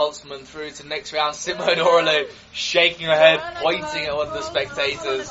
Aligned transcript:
Holzmann 0.00 0.44
through 0.44 0.70
to 0.70 0.82
the 0.82 0.88
next 0.88 1.12
round. 1.12 1.34
Simone 1.34 1.76
Oehrli 1.76 2.30
shaking 2.52 3.06
her 3.06 3.14
head, 3.14 3.38
pointing 3.56 4.06
at 4.06 4.16
one 4.16 4.28
of 4.28 4.32
the 4.32 4.40
spectators. 4.40 5.30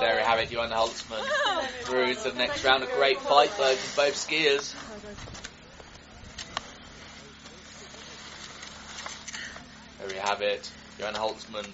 There 0.00 0.16
we 0.16 0.22
have 0.22 0.38
it, 0.38 0.48
Johanna 0.48 0.76
Holzmann 0.76 1.68
through 1.82 2.14
to 2.14 2.30
the 2.30 2.38
next 2.38 2.64
round. 2.64 2.84
A 2.84 2.86
great 2.86 3.20
fight 3.20 3.50
though 3.58 3.74
for 3.74 4.00
both 4.00 4.14
skiers. 4.14 4.74
There 9.98 10.08
we 10.08 10.16
have 10.16 10.40
it, 10.40 10.72
Johanna 10.98 11.18
Holzmann 11.18 11.68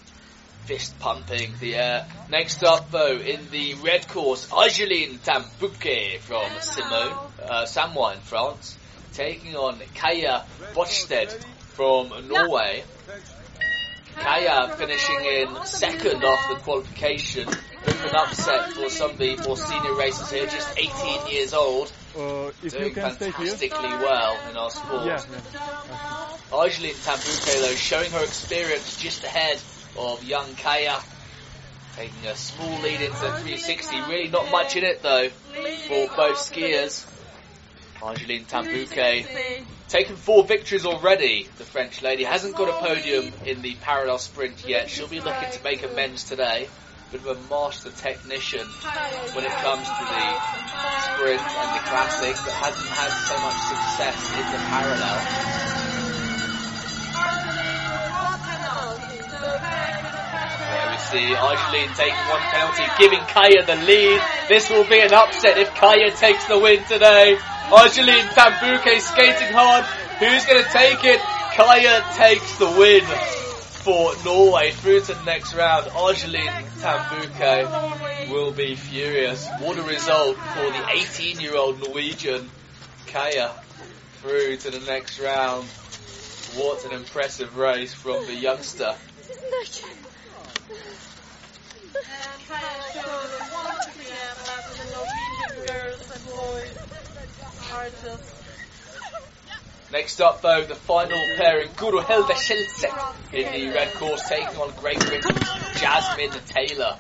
fist 0.65 0.99
pumping 0.99 1.53
the 1.61 1.77
air. 1.77 2.07
Next 2.31 2.65
up 2.65 2.91
though, 2.91 3.17
in 3.17 3.49
the 3.53 3.75
red 3.75 4.09
course, 4.09 4.51
Angeline 4.53 5.21
Tan-Bouquet 5.23 6.19
from 6.19 6.51
Simone, 6.61 7.17
uh, 7.45 7.65
Samoëns, 7.65 8.23
France, 8.23 8.77
taking 9.13 9.55
on 9.55 9.79
Kaya 9.95 10.45
Botstedt 10.75 11.39
from 11.75 12.29
Norway. 12.29 12.85
Kaya 14.17 14.75
finishing 14.77 15.25
in 15.25 15.65
second 15.67 16.23
after 16.25 16.55
the 16.55 16.61
qualification. 16.61 17.47
Bit 17.85 17.95
of 17.97 18.05
an 18.05 18.17
upset 18.17 18.73
for 18.73 18.89
some 18.89 19.11
of 19.11 19.19
the 19.19 19.37
more 19.45 19.57
senior 19.57 19.95
racers 19.97 20.31
here, 20.31 20.47
just 20.47 20.79
18 20.79 21.27
years 21.33 21.53
old. 21.53 21.93
Uh, 22.17 22.51
if 22.63 22.65
you 22.65 22.71
Doing 22.71 22.95
can 22.95 23.13
stay 23.13 23.25
here. 23.27 23.33
fantastically 23.33 23.89
well 23.89 24.39
in 24.51 24.57
our 24.57 24.71
sport. 24.71 25.05
Yeah, 25.05 25.21
yeah. 25.53 26.57
Argeline 26.57 26.95
Tan-Bouquet 26.95 27.61
though 27.61 27.75
showing 27.75 28.11
her 28.13 28.23
experience 28.23 28.97
just 28.99 29.25
ahead 29.25 29.61
of 29.99 30.23
young 30.23 30.55
Kaya. 30.55 30.97
Taking 31.97 32.27
a 32.27 32.37
small 32.37 32.81
lead 32.83 33.01
into 33.01 33.21
the 33.21 33.31
360. 33.43 33.97
Really 34.09 34.29
not 34.29 34.51
much 34.51 34.77
in 34.77 34.85
it 34.85 35.03
though 35.03 35.29
for 35.29 36.07
both 36.17 36.39
skiers. 36.39 37.05
Argeline 38.01 38.45
Tan-Bouquet 38.45 39.65
taken 39.89 40.17
four 40.17 40.45
victories 40.45 40.87
already. 40.87 41.49
The 41.59 41.65
French 41.65 42.03
lady 42.03 42.25
hasn't 42.25 42.57
got 42.57 42.69
a 42.69 42.87
podium 42.87 43.33
in 43.47 43.63
the 43.63 43.75
parallel 43.77 44.19
sprint 44.19 44.67
yet. 44.67 44.91
She'll 44.91 45.09
be 45.09 45.21
looking 45.21 45.51
to 45.51 45.63
make 45.63 45.83
amends 45.83 46.25
today. 46.25 46.69
Bit 47.13 47.21
of 47.27 47.37
a 47.37 47.49
master 47.49 47.91
technician 47.91 48.67
when 49.35 49.45
it 49.45 49.53
comes 49.63 49.87
to 49.87 50.05
the 50.05 50.27
sprint 51.15 51.41
and 51.41 51.71
the 51.77 51.83
classic, 51.87 52.35
but 52.43 52.53
hasn't 52.59 52.89
had 52.91 53.13
so 53.29 53.39
much 53.39 53.61
success 53.71 54.19
in 54.35 54.47
the 54.51 54.59
parallel. 54.67 55.19
There 60.75 60.91
we 60.91 60.99
see 60.99 61.35
Argeline 61.37 61.95
taking 61.95 62.25
one 62.27 62.43
penalty, 62.51 62.85
giving 62.99 63.21
Kaya 63.29 63.65
the 63.65 63.77
lead. 63.87 64.21
This 64.49 64.69
will 64.71 64.89
be 64.89 65.01
an 65.01 65.13
upset 65.13 65.59
if 65.59 65.73
Kaya 65.75 66.11
takes 66.11 66.47
the 66.47 66.59
win 66.59 66.83
today. 66.85 67.39
Argeline 67.73 68.29
Tan-Bouquet 68.29 68.99
skating 68.99 69.53
hard. 69.53 69.85
Who's 70.19 70.45
going 70.45 70.63
to 70.63 70.71
take 70.71 71.05
it? 71.05 71.21
Kaya 71.57 72.05
takes 72.15 72.59
the 72.59 72.67
win 72.67 73.05
for 73.85 74.13
Norway 74.25 74.73
through 74.73 75.01
to 75.01 75.15
the 75.15 75.25
next 75.25 75.55
round. 75.55 75.89
Argeline 75.89 76.65
Tan-Bouquet 76.81 78.31
will 78.31 78.53
be 78.53 78.75
furious. 78.75 79.49
What 79.61 79.79
a 79.79 79.83
result 79.83 80.37
for 80.37 80.71
the 80.71 80.87
18 80.93 81.41
year 81.41 81.57
old 81.57 81.81
Norwegian 81.81 82.51
Kaya 83.07 83.51
through 84.21 84.57
to 84.59 84.71
the 84.71 84.81
next 84.81 85.19
round. 85.19 85.65
What 86.57 86.85
an 86.85 86.93
impressive 86.93 87.57
race 87.57 87.95
from 87.95 88.27
the 88.27 88.35
youngster. 88.35 88.95
Next 99.93 100.21
up, 100.21 100.43
though, 100.43 100.65
the 100.65 100.75
final 100.75 101.19
pairing, 101.37 101.71
Guru 101.77 102.01
Hilda 102.01 102.35
Schiltze 102.35 102.85
in 103.33 103.53
the 103.53 103.75
red 103.75 103.93
course, 103.95 104.29
taking 104.29 104.57
on 104.57 104.73
Great 104.81 104.99
Britain, 104.99 105.37
Jasmine 105.77 106.31
Taylor. 106.47 106.97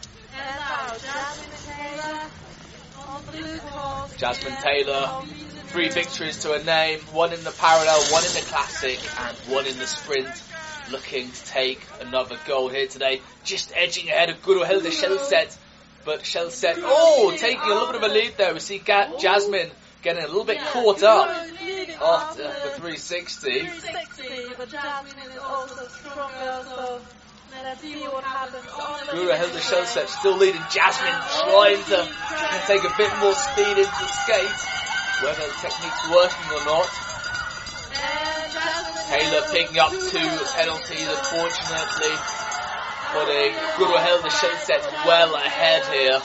Jasmine 4.16 4.56
Taylor, 4.62 5.22
three 5.66 5.88
victories 5.88 6.38
to 6.42 6.48
her 6.50 6.62
name, 6.64 7.00
one 7.12 7.32
in 7.32 7.42
the 7.42 7.50
parallel, 7.50 8.00
one 8.12 8.24
in 8.24 8.32
the 8.32 8.44
classic, 8.48 9.00
and 9.18 9.36
one 9.52 9.66
in 9.66 9.76
the 9.78 9.86
sprint. 9.86 10.42
Looking 10.90 11.30
to 11.30 11.44
take 11.46 11.84
another 12.00 12.36
gold 12.46 12.72
here 12.72 12.86
today, 12.86 13.22
just 13.42 13.72
edging 13.74 14.08
ahead 14.08 14.28
of 14.28 14.42
Guru 14.42 14.64
Hilda 14.64 14.90
Schiltze. 14.90 15.56
But 16.04 16.20
Schiltze, 16.20 16.74
oh, 16.76 17.34
taking 17.36 17.60
a 17.62 17.68
little 17.68 17.86
bit 17.86 17.96
of 17.96 18.02
a 18.02 18.14
lead 18.14 18.34
there. 18.36 18.52
We 18.52 18.60
see 18.60 18.78
Ga- 18.78 19.18
Jasmine 19.18 19.70
getting 20.04 20.22
a 20.22 20.26
little 20.26 20.44
bit 20.44 20.60
caught 20.60 21.02
up 21.02 21.28
after 21.28 22.42
the 22.44 22.70
360. 22.76 23.60
Guru 29.10 29.32
Hilda 29.32 29.60
Schiltze 29.64 30.06
still 30.08 30.36
leading 30.36 30.60
Jasmine, 30.70 31.20
trying 31.48 31.82
to 31.88 32.04
take 32.66 32.84
a 32.84 32.92
bit 32.98 33.10
more 33.20 33.32
speed 33.32 33.78
into 33.80 33.96
the 33.96 34.10
skate. 34.28 34.60
Whether 35.24 35.40
the 35.40 35.56
technique's 35.64 36.04
working 36.12 36.48
or 36.52 36.64
not. 36.68 36.88
Taylor 39.08 39.42
picking 39.52 39.78
up 39.78 39.90
two 39.90 40.28
penalties, 40.52 41.08
unfortunately. 41.08 42.14
Putting 43.14 43.54
uh, 43.54 43.76
Guru 43.78 43.96
Hilda 43.96 44.30
set 44.30 44.82
well 45.06 45.34
ahead 45.36 45.86
here. 45.86 46.20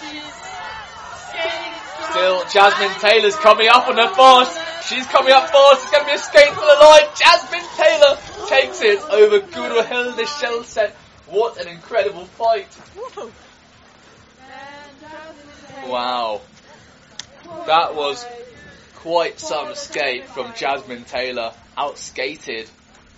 Still, 2.12 2.44
Jasmine 2.50 3.00
Taylor's 3.00 3.36
coming 3.36 3.68
up 3.68 3.88
on 3.88 3.98
her 3.98 4.10
fast. 4.16 4.88
She's 4.90 5.06
coming 5.08 5.32
up 5.32 5.50
fast. 5.50 5.84
It's 5.84 5.92
going 5.92 6.04
to 6.04 6.10
be 6.10 6.16
a 6.16 6.18
skate 6.18 6.50
for 6.50 6.62
the 6.62 6.78
line. 6.82 7.04
Jasmine 7.16 7.70
Taylor 7.78 8.18
takes 8.48 8.82
it 8.82 9.00
over 9.12 9.40
Guru 9.40 9.84
Hilda 9.84 10.24
Schiltze. 10.24 10.92
What 11.28 11.58
an 11.62 11.68
incredible 11.68 12.26
fight. 12.26 12.68
Wow. 15.86 16.42
That 17.68 17.96
was 17.96 18.26
quite 18.96 19.40
some 19.40 19.76
skate 19.76 20.26
from 20.26 20.54
Jasmine 20.56 21.04
Taylor. 21.04 21.54
Outskated 21.78 22.70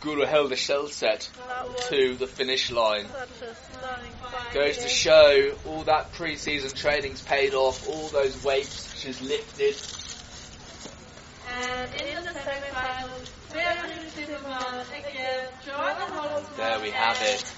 Guru 0.02 0.26
Hilda 0.26 0.56
Schiltze 0.56 1.30
to 1.90 2.16
the 2.16 2.28
finish 2.28 2.72
line. 2.72 3.06
Goes 4.54 4.80
to 4.80 4.90
show 4.90 5.54
all 5.66 5.84
that 5.84 6.12
pre-season 6.12 6.72
training's 6.72 7.22
paid 7.22 7.54
off, 7.54 7.88
all 7.88 8.10
those 8.10 8.44
weights 8.44 9.00
she's 9.00 9.22
lifted. 9.22 9.76
And 11.50 12.02
in 12.02 12.24
the 12.24 12.32
semifinals, 12.32 13.32
Beatrice 13.54 14.14
Zimmermann 14.14 14.86
against 14.90 15.66
Joanna 15.66 16.06
Holzmann 16.06 16.58
There 16.58 16.80
we 16.82 16.92
have 16.92 17.18
it. 17.22 17.54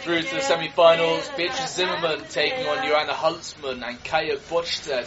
Through 0.00 0.22
to 0.22 0.34
the 0.34 0.40
semi-finals, 0.40 1.28
Beatrice 1.36 1.74
Zimmerman 1.74 2.24
taking 2.30 2.66
on 2.66 2.86
Joanna 2.86 3.12
Holzmann 3.12 3.86
and 3.86 4.02
Kaya 4.04 4.36
Botstedt 4.36 5.06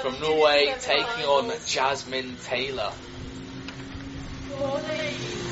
from 0.00 0.20
Norway 0.20 0.74
taking 0.80 1.24
on 1.24 1.52
Jasmine 1.66 2.36
Taylor. 2.44 2.92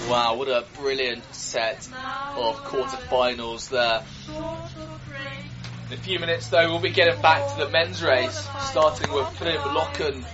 Wow, 0.08 0.36
what 0.36 0.48
a 0.48 0.64
brilliant 0.80 1.22
set 1.34 1.86
of 2.34 2.56
quarterfinals 2.64 3.68
there. 3.68 4.02
In 5.88 5.92
a 5.92 5.96
few 5.98 6.18
minutes 6.18 6.48
though, 6.48 6.66
we'll 6.66 6.80
be 6.80 6.88
getting 6.88 7.20
back 7.20 7.46
to 7.52 7.58
the 7.58 7.68
men's 7.68 8.02
race, 8.02 8.48
starting 8.60 9.12
with 9.12 9.26
Trym 9.36 9.60
Lokken, 9.60 10.24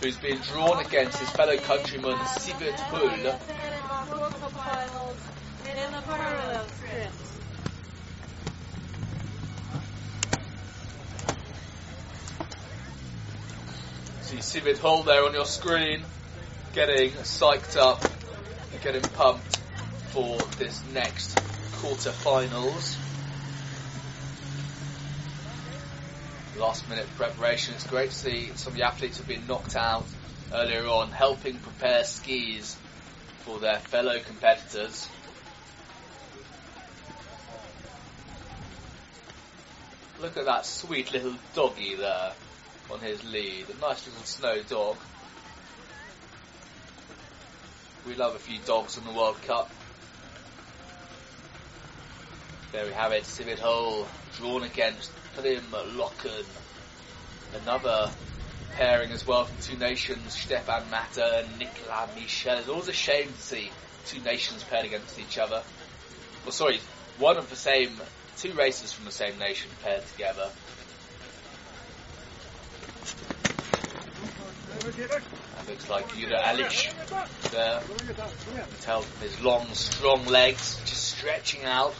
who's 0.00 0.16
been 0.16 0.38
drawn 0.38 0.84
against 0.84 1.18
his 1.18 1.30
fellow 1.30 1.56
countryman 1.56 2.18
Sivert 2.18 2.80
Hull. 2.80 3.38
See 14.22 14.36
Sivert 14.38 14.78
Hull 14.78 15.04
there 15.04 15.24
on 15.24 15.32
your 15.32 15.46
screen, 15.46 16.02
getting 16.74 17.10
psyched 17.10 17.76
up, 17.76 18.02
getting 18.78 19.02
pumped 19.02 19.58
for 20.10 20.38
this 20.58 20.82
next 20.92 21.36
quarterfinals. 21.72 22.96
Last 26.58 26.88
minute 26.88 27.06
preparation. 27.16 27.74
It's 27.74 27.86
great 27.86 28.10
to 28.10 28.16
see 28.16 28.50
some 28.54 28.72
of 28.72 28.78
the 28.78 28.84
athletes 28.84 29.18
have 29.18 29.26
been 29.26 29.46
knocked 29.46 29.74
out 29.74 30.04
earlier 30.52 30.86
on, 30.86 31.10
helping 31.10 31.56
prepare 31.58 32.04
skis 32.04 32.76
for 33.40 33.58
their 33.58 33.78
fellow 33.78 34.18
competitors. 34.20 35.08
Look 40.20 40.36
at 40.36 40.44
that 40.44 40.66
sweet 40.66 41.12
little 41.12 41.34
doggy 41.54 41.96
there 41.96 42.32
on 42.90 43.00
his 43.00 43.24
lead. 43.24 43.66
A 43.70 43.80
nice 43.80 44.06
little 44.06 44.22
snow 44.24 44.62
dog. 44.62 44.96
We 48.06 48.16
love 48.16 48.34
a 48.34 48.38
few 48.38 48.58
dogs 48.66 48.98
in 48.98 49.04
the 49.04 49.12
World 49.12 49.40
Cup. 49.42 49.70
There 52.72 52.84
we 52.84 52.92
have 52.92 53.12
it, 53.12 53.22
Sivert 53.22 53.60
Hole 53.60 54.08
drawn 54.38 54.64
against 54.64 55.12
Trym 55.36 55.62
Lokken. 55.70 56.44
Another 57.62 58.10
pairing 58.72 59.12
as 59.12 59.24
well 59.24 59.44
from 59.44 59.56
two 59.60 59.76
nations, 59.76 60.32
Stefan 60.34 60.90
Matter 60.90 61.22
and 61.22 61.58
Nicolas 61.58 62.10
Michel. 62.16 62.58
It's 62.58 62.68
always 62.68 62.88
a 62.88 62.92
shame 62.92 63.28
to 63.28 63.40
see 63.40 63.70
two 64.06 64.20
nations 64.20 64.64
paired 64.64 64.86
against 64.86 65.18
each 65.20 65.38
other. 65.38 65.62
Well, 66.44 66.52
sorry, 66.52 66.80
one 67.18 67.36
of 67.36 67.48
the 67.50 67.56
same, 67.56 67.90
two 68.36 68.52
racers 68.54 68.92
from 68.92 69.04
the 69.04 69.12
same 69.12 69.38
nation 69.38 69.70
paired 69.82 70.04
together. 70.06 70.50
Looks 75.68 75.88
like 75.88 76.14
Jura 76.14 76.38
Alish 76.38 76.92
there. 77.50 77.80
Tell 78.80 79.02
from 79.02 79.20
his 79.20 79.40
long, 79.40 79.66
strong 79.74 80.26
legs 80.26 80.80
just 80.84 81.04
stretching 81.16 81.64
out. 81.64 81.94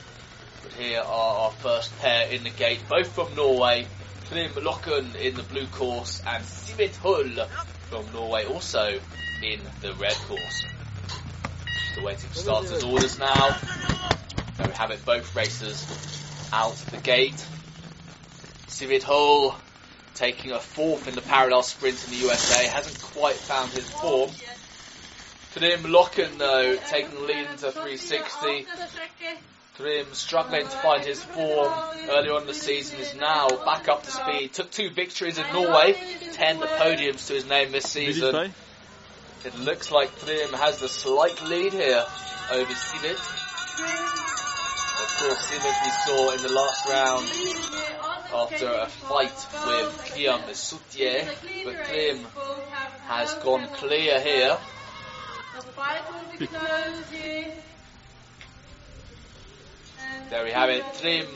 But 0.63 0.73
here 0.73 1.01
are 1.01 1.39
our 1.39 1.51
first 1.53 1.97
pair 2.01 2.29
in 2.29 2.45
the 2.45 2.51
gate, 2.51 2.81
both 2.89 3.13
from 3.13 3.35
Norway. 3.35 3.87
Trym 4.29 4.51
Lokken 4.53 5.15
in 5.17 5.35
the 5.35 5.43
blue 5.43 5.67
course 5.67 6.23
and 6.27 6.45
Sivert 6.45 6.97
Hull 6.97 7.47
from 7.89 8.13
Norway 8.13 8.47
also 8.47 8.99
in 9.43 9.61
the 9.81 9.93
red 9.95 10.15
course. 10.15 10.65
Just 11.67 11.99
awaiting 11.99 12.31
starters 12.33 12.83
orders 12.83 13.19
now. 13.19 13.57
There 14.57 14.67
we 14.67 14.73
have 14.75 14.91
it, 14.91 15.05
both 15.05 15.35
racers 15.37 15.87
out 16.53 16.73
of 16.73 16.91
the 16.91 16.99
gate. 16.99 17.47
Sivert 18.69 19.03
Hull 19.03 19.57
taking 20.15 20.53
a 20.53 20.61
fourth 20.61 21.09
in 21.09 21.15
the 21.15 21.23
parallel 21.23 21.63
sprint 21.63 22.05
in 22.05 22.11
the 22.11 22.17
USA, 22.17 22.67
hasn't 22.67 23.01
quite 23.03 23.37
found 23.37 23.71
his 23.71 23.89
form. 23.91 24.31
Trym 25.55 25.83
Lokken 25.83 26.39
though, 26.39 26.77
taking 26.89 27.15
the 27.15 27.21
lead 27.21 27.47
into 27.51 27.71
360. 27.71 28.67
Trym 29.77 30.07
struggling 30.13 30.65
to 30.65 30.69
find 30.69 31.05
his 31.05 31.23
form 31.23 31.73
earlier 32.11 32.33
on 32.33 32.43
in 32.43 32.47
the 32.47 32.55
season 32.55 33.01
is 33.01 33.15
now 33.15 33.49
back 33.65 33.89
up 33.89 34.03
to 34.05 34.11
speed. 34.11 34.53
Took 34.53 34.71
two 34.71 34.91
victories 34.91 35.39
in 35.39 35.45
Norway, 35.53 35.97
ten 36.33 36.59
podiums 36.59 37.27
to 37.29 37.35
his 37.35 37.47
name 37.47 37.73
this 37.73 37.85
season. 37.85 38.53
It 39.45 39.59
looks 39.59 39.91
like 39.91 40.17
Trym 40.21 40.53
has 40.53 40.79
the 40.79 40.89
slight 40.89 41.43
lead 41.43 41.73
here 41.73 42.05
over 42.51 42.73
Sivert. 42.73 43.19
Of 45.03 45.09
course, 45.19 45.51
Sivert 45.51 45.85
we 45.85 45.91
saw 46.07 46.31
in 46.33 46.43
the 46.43 46.53
last 46.53 46.89
round 46.89 48.12
after 48.33 48.67
a 48.67 48.87
fight 48.87 49.47
with 49.67 50.05
Kiam 50.07 50.41
Soutier, 50.55 51.29
but 51.65 51.75
Trym 51.85 52.19
has 53.09 53.35
gone 53.35 53.67
clear 53.75 54.21
here. 54.21 54.57
There 60.31 60.45
we 60.45 60.51
have 60.51 60.71
it. 60.71 60.85
Trym 60.99 61.27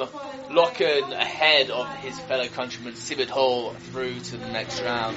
Lokken 0.50 1.12
ahead 1.12 1.70
of 1.70 1.87
his 1.96 2.19
fellow 2.20 2.46
countryman 2.46 2.94
Sivert 2.94 3.28
Hall 3.28 3.72
through 3.72 4.19
to 4.20 4.37
the 4.38 4.52
next 4.52 4.81
round. 4.82 5.16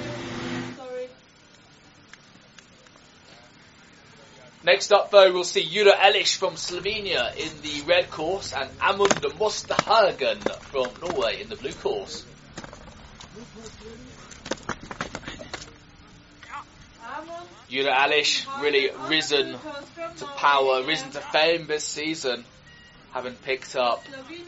Next 4.62 4.92
up 4.92 5.10
though 5.10 5.32
we'll 5.32 5.44
see 5.44 5.64
Jura 5.64 5.92
Alish 5.92 6.36
from 6.36 6.54
Slovenia 6.54 7.34
in 7.34 7.62
the 7.62 7.80
red 7.86 8.10
course 8.10 8.52
and 8.52 8.68
Amund 8.78 9.22
Mosterhagen 9.38 10.36
from 10.64 10.90
Norway 11.00 11.40
in 11.40 11.48
the 11.48 11.56
blue 11.56 11.72
course. 11.72 12.26
Jura 17.70 17.92
Alish 17.92 18.46
really 18.60 18.90
risen 19.08 19.56
to 20.18 20.26
power, 20.36 20.82
risen 20.82 21.10
to 21.12 21.20
fame 21.20 21.66
this 21.66 21.84
season, 21.84 22.44
having 23.12 23.34
picked 23.34 23.76
up 23.76 24.04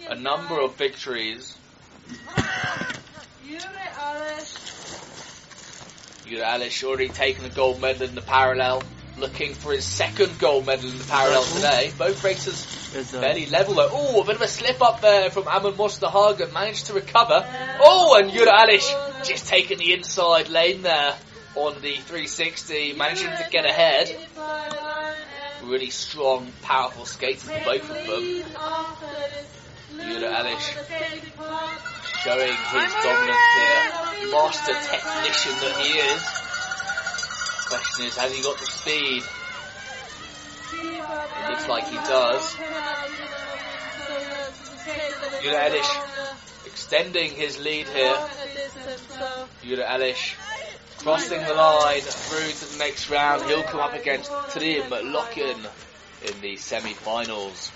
a 0.08 0.14
number 0.14 0.60
of 0.60 0.74
victories. 0.76 1.56
Jura 6.26 6.44
Alish 6.44 6.84
already 6.84 7.08
taken 7.08 7.46
a 7.46 7.48
gold 7.48 7.80
medal 7.80 8.06
in 8.08 8.14
the 8.14 8.20
parallel, 8.20 8.82
looking 9.18 9.54
for 9.54 9.72
his 9.72 9.84
second 9.84 10.38
gold 10.38 10.66
medal 10.66 10.90
in 10.90 10.98
the 10.98 11.04
parallel 11.04 11.42
uh-huh. 11.42 11.54
today. 11.56 11.92
Both 11.96 12.24
racers 12.24 12.64
uh, 12.96 13.02
fairly 13.20 13.46
level 13.46 13.74
though. 13.74 13.88
Oh, 13.90 14.22
a 14.22 14.24
bit 14.24 14.36
of 14.36 14.42
a 14.42 14.48
slip 14.48 14.82
up 14.82 15.00
there 15.00 15.30
from 15.30 15.44
Amund 15.44 15.74
Mosterhagen, 15.74 16.52
managed 16.52 16.86
to 16.86 16.94
recover. 16.94 17.46
Oh, 17.80 18.18
and 18.18 18.32
Jura 18.32 18.52
Alish 18.52 19.24
just 19.24 19.46
taking 19.46 19.78
the 19.78 19.92
inside 19.92 20.48
lane 20.48 20.82
there 20.82 21.14
on 21.54 21.74
the 21.82 21.94
360, 21.94 22.94
managing 22.94 23.28
to 23.28 23.46
get 23.50 23.66
ahead. 23.66 24.16
Really 25.64 25.90
strong, 25.90 26.50
powerful 26.62 27.04
skaters, 27.04 27.48
both 27.64 27.82
of 27.82 28.06
them. 28.06 28.42
Jura 29.98 30.32
Alish 30.32 31.32
showing 32.24 32.52
his 32.52 32.92
dominance 33.02 33.48
here. 33.54 34.30
Master 34.30 34.72
technician 34.72 35.52
that 35.60 35.76
he 35.82 35.98
is. 35.98 36.41
Question 37.72 38.04
is, 38.04 38.16
has 38.18 38.36
he 38.36 38.42
got 38.42 38.58
the 38.58 38.66
speed? 38.66 39.22
It 40.74 41.48
looks 41.48 41.68
like 41.68 41.88
he 41.88 41.96
does. 41.96 42.54
Jura 45.40 45.70
Alish 45.70 46.66
extending 46.66 47.30
his 47.30 47.58
lead 47.58 47.88
here. 47.88 48.14
Jura 49.62 49.84
Alish 49.84 50.34
crossing 50.98 51.42
the 51.42 51.54
line 51.54 52.02
through 52.02 52.52
to 52.52 52.72
the 52.72 52.78
next 52.78 53.08
round. 53.08 53.42
He'll 53.44 53.62
come 53.62 53.80
up 53.80 53.94
against 53.94 54.30
Trym 54.50 54.90
Lokken 54.90 55.66
in 56.26 56.40
the 56.42 56.58
semi-finals. 56.58 57.72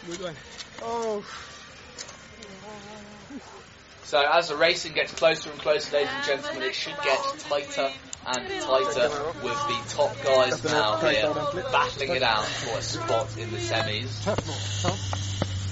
So 4.04 4.22
as 4.30 4.48
the 4.50 4.56
racing 4.56 4.92
gets 4.92 5.14
closer 5.14 5.50
and 5.50 5.58
closer, 5.58 5.96
ladies 5.96 6.12
and 6.12 6.26
gentlemen, 6.26 6.62
it 6.64 6.74
should 6.74 6.96
get 7.02 7.18
tighter 7.48 7.90
and 8.26 8.48
tighter 8.60 9.08
with 9.42 9.60
the 9.68 9.78
top 9.88 10.16
guys 10.24 10.64
now 10.64 10.96
here 10.96 11.32
battling 11.70 12.16
it 12.16 12.22
out 12.22 12.44
for 12.44 12.78
a 12.78 12.82
spot 12.82 13.36
in 13.38 13.50
the 13.52 13.58
semis. 13.58 14.26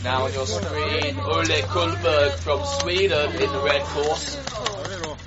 Now 0.05 0.25
on 0.27 0.33
your 0.33 0.47
screen, 0.47 1.19
Ole 1.19 1.63
Kullberg 1.67 2.33
from 2.39 2.65
Sweden 2.81 3.31
in 3.33 3.51
the 3.51 3.61
red 3.61 3.83
course, 3.83 4.39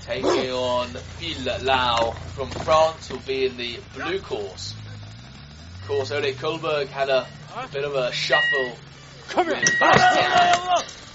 taking 0.01 0.51
on 0.51 0.87
Phil 0.87 1.63
Lau 1.63 2.11
from 2.11 2.49
France, 2.49 3.09
who'll 3.09 3.19
be 3.19 3.45
in 3.45 3.57
the 3.57 3.79
blue 3.93 4.19
course. 4.19 4.73
Of 5.81 5.87
course, 5.87 6.11
Ole 6.11 6.33
Kullberg 6.33 6.87
had 6.87 7.09
a 7.09 7.27
bit 7.73 7.83
of 7.83 7.95
a 7.95 8.11
shuffle 8.13 8.77
with 9.35 9.79
Bastian 9.79 11.06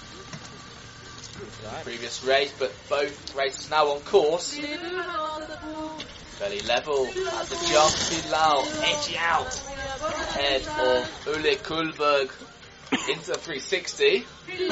previous 1.82 2.24
race, 2.24 2.52
but 2.58 2.72
both 2.88 3.34
races 3.36 3.70
now 3.70 3.88
on 3.88 4.00
course. 4.00 4.54
Fairly 6.38 6.60
level 6.60 7.06
at 7.06 7.46
the 7.46 7.56
jump. 7.70 7.92
Phil 7.92 8.30
Lau 8.32 8.64
edging 8.82 9.16
out 9.18 9.62
ahead 10.36 10.62
of 10.62 11.28
Ole 11.28 11.56
Kullberg 11.56 12.30
into 13.08 13.34
360. 13.34 14.26
Phil 14.46 14.68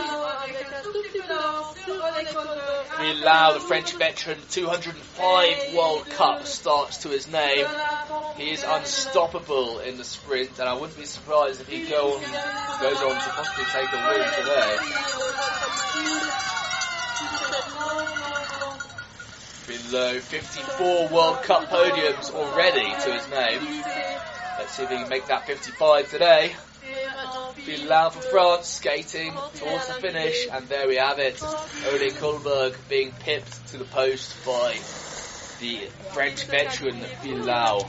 Lau, 3.24 3.52
the 3.52 3.60
French 3.60 3.96
veteran, 3.96 4.38
205 4.50 5.74
World 5.74 6.06
Cup 6.10 6.46
starts 6.46 6.98
to 6.98 7.08
his 7.08 7.28
name. 7.30 7.66
He 8.36 8.50
is 8.50 8.64
unstoppable 8.66 9.80
in 9.80 9.96
the 9.96 10.04
sprint, 10.04 10.58
and 10.58 10.68
I 10.68 10.74
wouldn't 10.74 10.98
be 10.98 11.04
surprised 11.04 11.60
if 11.60 11.68
he 11.68 11.86
go 11.88 12.14
on, 12.14 12.20
goes 12.80 13.00
on 13.02 13.14
to 13.14 13.30
possibly 13.30 13.64
take 13.72 13.92
a 13.92 14.08
win 14.08 14.28
today. 14.38 14.76
Below 19.66 20.18
54 20.20 21.08
World 21.08 21.42
Cup 21.42 21.68
podiums 21.68 22.32
already 22.32 22.90
to 23.02 23.12
his 23.12 23.28
name. 23.30 23.82
Let's 24.58 24.72
see 24.72 24.82
if 24.82 24.90
he 24.90 24.96
can 24.96 25.08
make 25.08 25.26
that 25.26 25.46
55 25.46 26.10
today. 26.10 26.54
Phil 27.54 27.88
Lau 27.88 28.10
for 28.10 28.20
France 28.22 28.66
skating 28.66 29.32
towards 29.54 29.86
the 29.86 29.94
finish, 29.94 30.48
and 30.50 30.68
there 30.68 30.88
we 30.88 30.96
have 30.96 31.18
it. 31.18 31.42
Ole 31.42 32.10
Kullberg 32.10 32.76
being 32.88 33.12
pipped 33.12 33.68
to 33.68 33.78
the 33.78 33.84
post 33.84 34.44
by 34.44 34.72
the 35.60 35.86
French 36.12 36.44
veteran 36.44 37.00
Phil 37.22 37.44
Lau. 37.44 37.86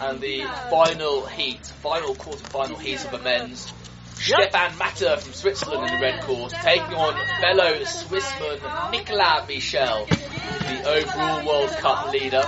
And 0.00 0.20
the 0.20 0.44
final 0.70 1.26
heat, 1.26 1.66
final 1.66 2.14
quarter-final 2.14 2.76
heat 2.76 3.04
of 3.04 3.10
the 3.10 3.18
men's. 3.18 3.72
Stefan 4.14 4.76
Matter 4.78 5.16
from 5.16 5.32
Switzerland 5.32 5.90
in 5.90 5.94
the 5.94 6.00
red 6.00 6.20
course, 6.22 6.52
taking 6.52 6.94
on 6.94 7.14
fellow 7.40 7.78
Swissman 7.84 8.90
Nicolas 8.90 9.46
Michel, 9.48 10.06
the 10.06 10.82
overall 10.88 11.46
World 11.46 11.70
Cup 11.70 12.12
leader. 12.12 12.42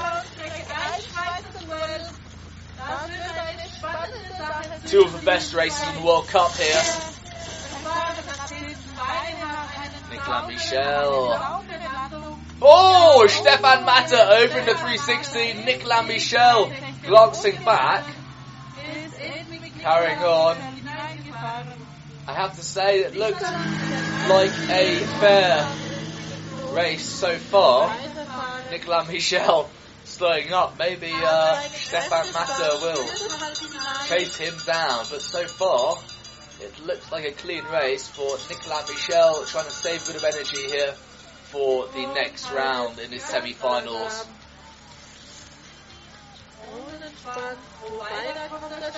Two 4.87 5.03
of 5.03 5.13
the 5.13 5.25
best 5.25 5.55
races 5.55 5.89
in 5.89 6.01
the 6.01 6.07
World 6.07 6.27
Cup 6.27 6.53
here. 6.57 6.83
Nicolas 10.11 10.49
Michel. 10.49 11.65
Oh, 12.63 13.27
Stefan 13.29 13.85
Matter 13.85 14.17
over 14.17 14.59
in 14.59 14.67
the 14.67 14.75
360. 14.75 15.65
Nicolas 15.65 16.07
Michel 16.07 16.73
glancing 17.03 17.65
back, 17.65 18.05
carrying 19.81 20.19
on. 20.19 20.57
I 22.27 22.35
have 22.35 22.55
to 22.57 22.63
say 22.63 23.01
it 23.01 23.17
looked 23.17 23.43
like 23.43 24.53
a 24.71 24.99
fair 25.21 25.69
race 26.75 27.09
so 27.09 27.37
far. 27.37 27.95
Nicolas 28.71 29.09
Michel 29.09 29.69
slowing 30.05 30.53
up. 30.53 30.79
Maybe 30.79 31.13
uh, 31.13 31.61
Stefan 31.61 32.33
Matter 32.33 32.71
will 32.83 33.07
chase 34.07 34.37
him 34.37 34.55
down, 34.67 35.07
but 35.11 35.23
so 35.23 35.47
far 35.47 35.97
it 36.61 36.79
looks 36.87 37.11
like 37.11 37.25
a 37.25 37.33
clean 37.33 37.65
race 37.73 38.07
for 38.07 38.37
Nicolas 38.49 38.89
Michel 38.89 39.45
trying 39.47 39.65
to 39.65 39.71
save 39.71 40.03
a 40.03 40.07
bit 40.13 40.17
of 40.17 40.25
energy 40.25 40.67
here 40.69 40.93
for 41.51 41.89
the 41.89 42.07
next 42.15 42.51
round 42.53 42.99
in 42.99 43.11
his 43.11 43.25
semi-finals. 43.25 44.27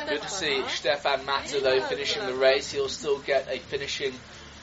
Good 0.08 0.22
to 0.22 0.28
see 0.28 0.62
Stefan 0.68 1.24
Matter 1.24 1.60
though 1.60 1.80
finishing 1.82 2.26
the 2.26 2.34
race. 2.34 2.70
He'll 2.70 2.88
still 2.88 3.18
get 3.18 3.48
a 3.50 3.58
finishing 3.58 4.12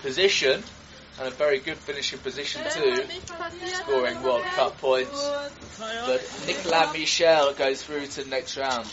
position 0.02 0.64
and 1.20 1.28
a 1.28 1.32
very 1.32 1.60
good 1.60 1.78
finishing 1.78 2.20
position 2.20 2.62
too, 2.72 3.04
scoring 3.66 4.22
World 4.24 4.44
Cup 4.56 4.78
points. 4.78 5.30
But 5.80 6.44
Nicolas 6.48 6.94
Michel 6.94 7.54
goes 7.54 7.84
through 7.84 8.08
to 8.08 8.24
the 8.24 8.30
next 8.30 8.58
round. 8.58 8.88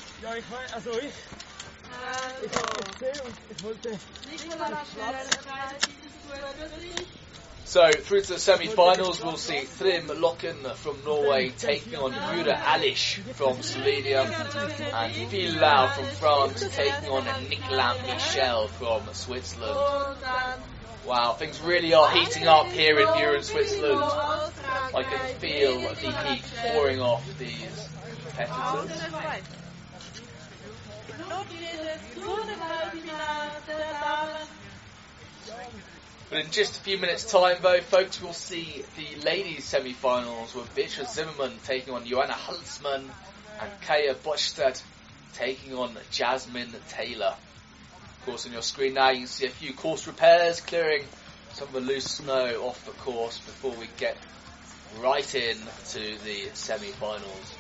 So 7.67 7.91
through 7.91 8.21
to 8.23 8.35
the 8.35 8.39
semi-finals, 8.39 9.23
we'll 9.25 9.37
see 9.37 9.67
Trym 9.77 10.07
Lokken 10.07 10.73
from 10.77 11.03
Norway 11.05 11.51
taking 11.51 11.97
on 11.97 12.13
Jura 12.13 12.55
Alish 12.55 13.21
from 13.35 13.57
Slovenia, 13.57 14.23
and 14.95 15.61
Lau 15.61 15.89
from 15.89 16.05
France 16.05 16.61
taking 16.77 17.11
on 17.11 17.25
Nicolas 17.51 18.01
Michel 18.07 18.69
from 18.69 19.13
Switzerland. 19.13 20.17
Wow, 21.05 21.33
things 21.33 21.61
really 21.61 21.93
are 21.93 22.09
heating 22.09 22.47
up 22.47 22.67
here 22.69 23.01
in 23.01 23.13
Buren, 23.15 23.43
Switzerland. 23.43 24.01
I 24.01 25.03
can 25.03 25.35
feel 25.41 25.81
the 25.81 26.13
heat 26.13 26.45
pouring 26.63 27.01
off 27.01 27.27
these 27.37 27.89
competitors. 28.37 29.03
But 36.37 36.45
in 36.45 36.51
just 36.51 36.77
a 36.77 36.81
few 36.81 36.99
minutes' 36.99 37.25
time, 37.25 37.57
though, 37.63 37.81
folks, 37.81 38.21
we'll 38.21 38.35
see 38.35 38.85
the 38.99 39.23
ladies' 39.25 39.65
semi-finals 39.65 40.55
with 40.55 40.75
Beatrice 40.75 41.15
Zimmerman 41.15 41.55
taking 41.65 41.95
on 41.95 42.05
Joanna 42.05 42.35
Huntsman 42.35 43.11
and 43.59 43.71
Kaya 43.87 44.15
Bochstedt 44.15 44.83
taking 45.33 45.73
on 45.73 45.97
Jasmine 46.11 46.75
Taylor. 46.91 47.35
Of 48.21 48.27
course, 48.27 48.45
on 48.45 48.53
your 48.53 48.61
screen 48.61 48.93
now, 48.93 49.09
you 49.09 49.21
can 49.21 49.29
see 49.29 49.47
a 49.47 49.49
few 49.49 49.73
course 49.73 50.07
repairs 50.07 50.61
clearing 50.61 51.05
some 51.55 51.69
of 51.69 51.73
the 51.73 51.81
loose 51.81 52.05
snow 52.05 52.67
off 52.67 52.85
the 52.85 52.93
course 52.93 53.39
before 53.39 53.73
we 53.73 53.89
get 53.97 54.19
right 55.01 55.35
in 55.35 55.57
to 55.89 56.19
the 56.23 56.51
semi-finals. 56.53 57.55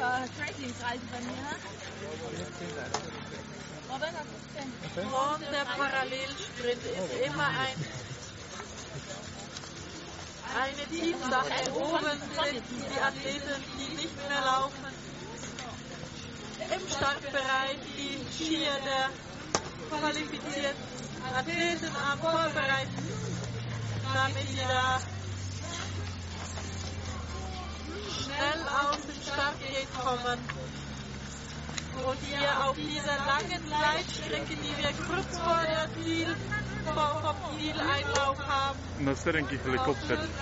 Uh, 0.00 0.28
Trainingsreise 0.38 1.00
Und 3.90 5.40
der 5.50 5.64
Parallelsprint 5.64 6.82
ist 6.84 7.26
immer 7.26 7.46
ein, 7.46 7.78
eine 10.60 10.84
Teamsache. 10.90 11.72
Oben 11.74 12.20
sind 12.20 12.62
die 12.70 13.00
Athleten, 13.00 13.64
die 13.78 13.94
nicht 13.96 14.16
mehr 14.28 14.40
laufen. 14.44 14.84
Im 16.70 16.88
Startbereich 16.88 17.78
die 17.96 18.26
Skier 18.30 18.72
der 18.84 19.08
qualifizierten 19.88 20.84
Athleten 21.34 21.96
am 22.10 22.18
Vorbereiten, 22.18 23.08
damit 24.12 24.48
sie 24.48 24.66
da 24.68 25.00
schnell 28.22 28.68
aus 28.68 29.00
dem 29.06 29.22
Startgate 29.22 29.88
kommen. 29.98 30.67
Und 32.06 32.18
hier 32.20 32.68
auf 32.68 32.76
dieser 32.76 33.16
langen 33.26 33.70
Leitstrecke, 33.70 34.56
die 34.56 34.82
wir 34.82 34.92
kurz 35.06 35.38
vor 35.38 35.60
der 35.66 35.88
Ziel, 35.94 36.36
vor, 36.94 37.36
vom 37.42 37.58
Zieleinlauf 37.58 38.38
haben, 38.46 38.78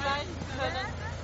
gleiten 0.01 0.37
können. 0.59 1.16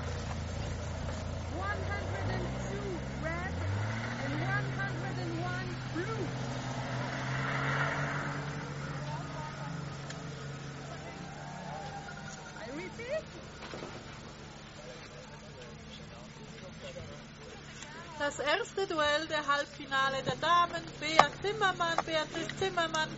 Halbfinale 19.62 20.24
der 20.24 20.34
Damen, 20.36 20.82
Bea 20.98 21.28
Zimmermann, 21.40 21.96
Beatrice 22.04 22.56
Zimmermann 22.58 23.08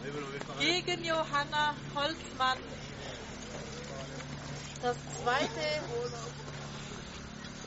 gegen 0.61 1.03
Johanna 1.03 1.75
Holzmann. 1.95 2.59
Das 4.83 4.97
zweite 5.23 5.81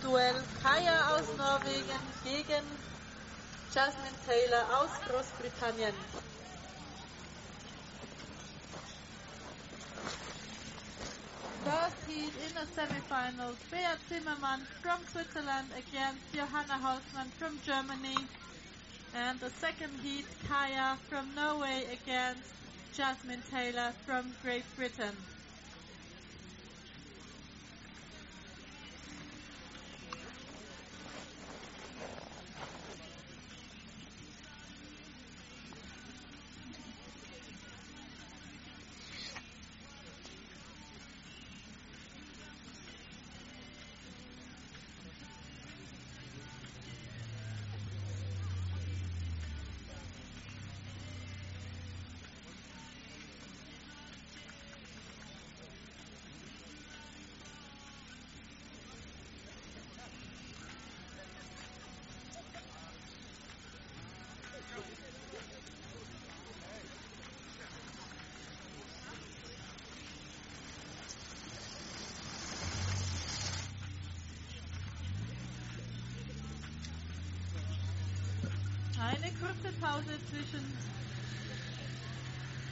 Duell 0.04 0.44
Kaya 0.62 1.16
aus 1.16 1.26
Norwegen 1.38 2.00
gegen 2.24 2.64
Jasmine 3.74 4.18
Taylor 4.28 4.66
aus 4.80 4.92
Großbritannien. 5.08 5.96
First 11.64 11.98
heat 12.08 12.34
in 12.46 12.54
the 12.54 12.68
semifinals, 12.80 13.58
Bea 13.72 13.98
Zimmermann 14.08 14.62
from 14.84 15.00
Switzerland 15.12 15.72
against 15.74 16.22
Johanna 16.32 16.78
Holzmann 16.80 17.32
from 17.40 17.60
Germany. 17.66 18.16
And 19.18 19.40
the 19.40 19.50
second 19.50 20.00
heat, 20.04 20.26
Kaya 20.48 21.00
from 21.10 21.34
Norway 21.34 21.86
against 21.92 22.54
Jasmine 22.96 23.42
Taylor 23.50 23.92
from 24.06 24.36
Great 24.44 24.64
Britain. 24.76 25.37
Eine 79.18 79.34
kurze 79.34 79.74
Pause 79.82 80.14
zwischen 80.30 80.78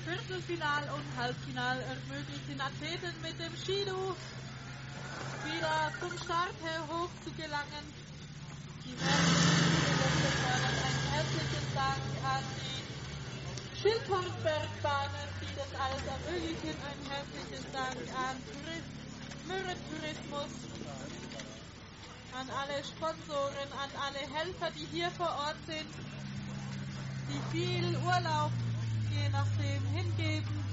Viertelfinal 0.05 0.83
und 0.93 1.17
Halbfinal 1.17 1.79
ermöglicht 1.81 2.47
den 2.47 2.61
Athleten 2.61 3.13
mit 3.23 3.39
dem 3.39 3.55
Skidu 3.57 4.13
wieder 5.45 5.91
zum 5.99 6.13
Start 6.21 6.53
her 6.61 6.85
hoch 6.87 7.09
zu 7.23 7.31
gelangen. 7.33 7.85
Die 8.85 8.93
fördern. 8.93 10.75
Ein 10.85 11.01
herzliches 11.17 11.67
Dank 11.73 12.05
an 12.29 12.43
die 12.61 13.81
Schildhornbergbahnen, 13.81 15.27
die 15.41 15.53
das 15.57 15.71
alles 15.81 16.05
ermöglichen. 16.05 16.77
Ein 16.85 17.01
herzliches 17.09 17.65
Dank 17.73 17.97
an 18.13 18.37
Tourismus, 18.45 18.93
Mürren 19.49 19.79
Tourismus, 19.89 20.51
an 22.37 22.47
alle 22.53 22.83
Sponsoren, 22.85 23.69
an 23.81 23.89
alle 23.97 24.21
Helfer, 24.29 24.69
die 24.77 24.85
hier 24.93 25.09
vor 25.11 25.33
Ort 25.41 25.57
sind, 25.65 25.89
die 27.35 27.57
viel 27.57 27.97
Urlaub 27.97 28.51
je 29.11 29.29
nachdem 29.29 29.81
hingeben, 29.93 30.63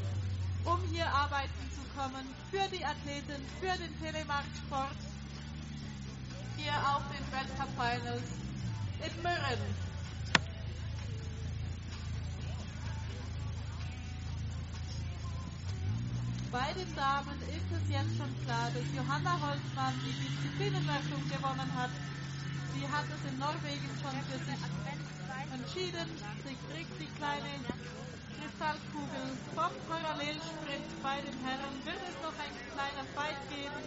um 0.64 0.78
hier 0.92 1.06
arbeiten 1.06 1.64
zu 1.74 1.82
kommen, 1.96 2.26
für 2.50 2.68
die 2.74 2.84
Athleten, 2.84 3.40
für 3.60 3.76
den 3.78 3.92
Telemarktsport, 4.00 4.98
hier 6.56 6.76
auf 6.92 7.02
den 7.10 7.24
Weltcup 7.32 7.70
Finals 7.74 8.28
in 9.06 9.22
Mürren. 9.22 9.92
Bei 16.52 16.72
den 16.74 16.94
Damen 16.94 17.38
ist 17.48 17.70
es 17.72 17.90
jetzt 17.90 18.16
schon 18.18 18.32
klar, 18.44 18.68
dass 18.74 18.86
Johanna 18.94 19.32
Holzmann 19.40 19.94
die 20.04 20.12
Disziplinenwertung 20.20 21.22
gewonnen 21.28 21.70
hat. 21.74 21.90
Sie 22.74 22.86
hat 22.86 23.06
es 23.08 23.30
in 23.30 23.38
Norwegen 23.38 23.88
schon 24.02 24.16
für 24.28 24.38
sich 24.44 24.60
entschieden. 25.54 26.08
Sie 26.46 26.56
kriegt 26.72 26.94
die 27.00 27.10
kleine 27.18 27.52
Kristallkugel 28.36 29.26
vom 29.54 29.72
Parallelsprint. 29.88 30.88
Bei 31.02 31.20
den 31.20 31.36
Herren 31.44 31.74
wird 31.84 32.02
es 32.08 32.16
noch 32.22 32.36
ein 32.40 32.54
kleiner 32.74 33.04
Fight 33.14 33.40
geben 33.50 33.82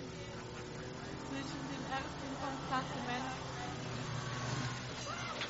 zwischen 1.30 1.62
dem 1.72 1.84
ersten 1.92 2.28
Klassement. 2.68 3.28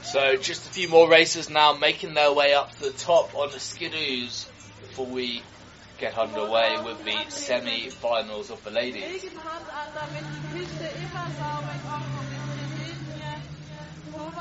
So 0.04 0.38
just 0.42 0.66
a 0.68 0.70
few 0.70 0.88
more 0.88 1.08
racers 1.10 1.50
now 1.50 1.74
making 1.74 2.14
their 2.14 2.32
way 2.32 2.54
up 2.54 2.72
to 2.78 2.92
the 2.92 2.98
top 2.98 3.34
on 3.36 3.50
the 3.52 3.60
skidoos 3.60 4.46
before 4.80 5.08
we 5.08 5.42
get 5.98 6.18
underway 6.18 6.78
with 6.84 7.04
the 7.04 7.18
semi-finals 7.30 8.52
of 8.52 8.64
the 8.64 8.70
ladies. 8.70 9.04
Legen 9.04 9.38
Hand 9.44 9.68
an, 9.70 9.88
damit 9.96 10.24
die 10.24 10.60
Piste 10.60 10.86
immer 10.86 11.28
sauber 11.40 11.72
in 11.74 11.84
Ordnung 11.90 12.28
ist. 12.32 12.48
Wir 12.54 12.86
sehen 12.86 13.02
hier 13.18 13.42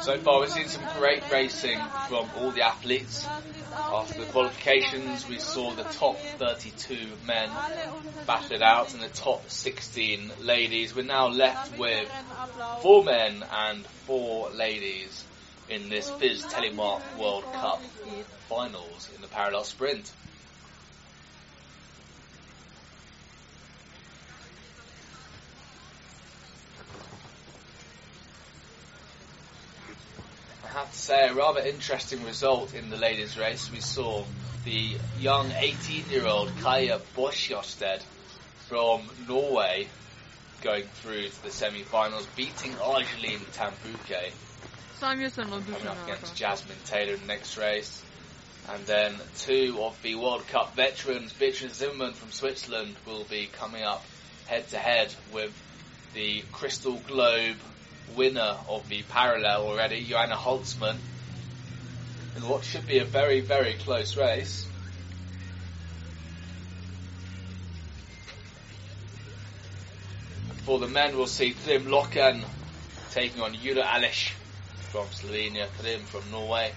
So 0.02 0.18
far 0.18 0.40
we've 0.40 0.50
seen 0.50 0.68
some 0.68 0.84
great 0.98 1.22
racing 1.30 1.78
from 2.08 2.28
all 2.36 2.50
the 2.50 2.62
athletes. 2.62 3.26
After 3.74 4.20
the 4.20 4.26
qualifications 4.26 5.28
we 5.28 5.38
saw 5.38 5.72
the 5.74 5.84
top 5.84 6.18
32 6.38 6.96
men 7.26 7.50
battle 8.26 8.56
it 8.56 8.62
out 8.62 8.92
and 8.94 9.02
the 9.02 9.08
top 9.08 9.50
16 9.50 10.32
ladies. 10.42 10.94
We're 10.94 11.02
now 11.02 11.28
left 11.28 11.78
with 11.78 12.10
four 12.82 13.04
men 13.04 13.44
and 13.52 13.86
four 14.06 14.50
ladies 14.50 15.24
in 15.68 15.88
this 15.88 16.10
FIS 16.10 16.44
Telemark 16.46 17.02
World 17.18 17.44
Cup 17.52 17.82
finals 18.48 19.08
in 19.14 19.22
the 19.22 19.28
parallel 19.28 19.64
sprint. 19.64 20.12
I 30.62 30.78
have 30.78 30.90
to 30.90 30.98
say, 30.98 31.24
a 31.35 31.37
rather 31.37 31.61
interesting 31.61 32.25
result 32.25 32.75
in 32.75 32.91
the 32.91 32.97
ladies' 32.97 33.37
race. 33.37 33.71
We 33.71 33.81
saw 33.81 34.25
the 34.64 34.97
young 35.19 35.50
18 35.50 36.09
year 36.09 36.26
old 36.26 36.53
Kaya 36.61 37.00
Boschjosted 37.17 38.03
from 38.69 39.03
Norway 39.29 39.88
going 40.62 40.85
through 40.85 41.29
to 41.29 41.43
the 41.43 41.50
semi 41.50 41.83
finals, 41.83 42.26
beating 42.37 42.79
Argeline 42.79 43.41
Tan-Bouquet 43.53 44.33
coming 45.00 45.87
up 45.88 46.09
against 46.09 46.37
Jasmine 46.37 46.76
Taylor 46.85 47.14
in 47.14 47.21
the 47.21 47.26
next 47.26 47.57
race. 47.59 48.03
And 48.71 48.87
then 48.87 49.14
two 49.38 49.79
of 49.81 50.00
the 50.03 50.14
World 50.14 50.47
Cup 50.49 50.75
veterans, 50.76 51.33
Beatrice 51.33 51.75
Zimmerman 51.75 52.14
from 52.14 52.31
Switzerland, 52.31 52.95
will 53.07 53.25
be 53.25 53.49
coming 53.53 53.83
up 53.83 54.05
head 54.47 54.69
to 54.69 54.79
head 54.79 55.14
with 55.33 55.53
the 56.14 56.43
Crystal 56.53 56.99
Globe 57.07 57.57
winner 58.17 58.57
of 58.69 58.88
the 58.88 59.03
parallel 59.03 59.67
already, 59.67 60.05
Joanna 60.05 60.37
Holzmann, 60.37 60.97
in 62.37 62.49
what 62.49 62.64
should 62.64 62.87
be 62.87 62.99
a 62.99 63.05
very, 63.05 63.41
very 63.41 63.75
close 63.75 64.17
race. 64.17 64.67
For 70.64 70.79
the 70.79 70.88
men, 70.88 71.17
we'll 71.17 71.26
see 71.26 71.53
Trym 71.53 71.85
Loken 71.87 72.43
taking 73.11 73.43
on 73.43 73.55
Jura 73.55 73.83
Alish 73.83 74.31
from 74.91 75.07
Slovenia, 75.09 75.69
Trym 75.79 76.00
from 76.00 76.31
Norway, 76.31 76.73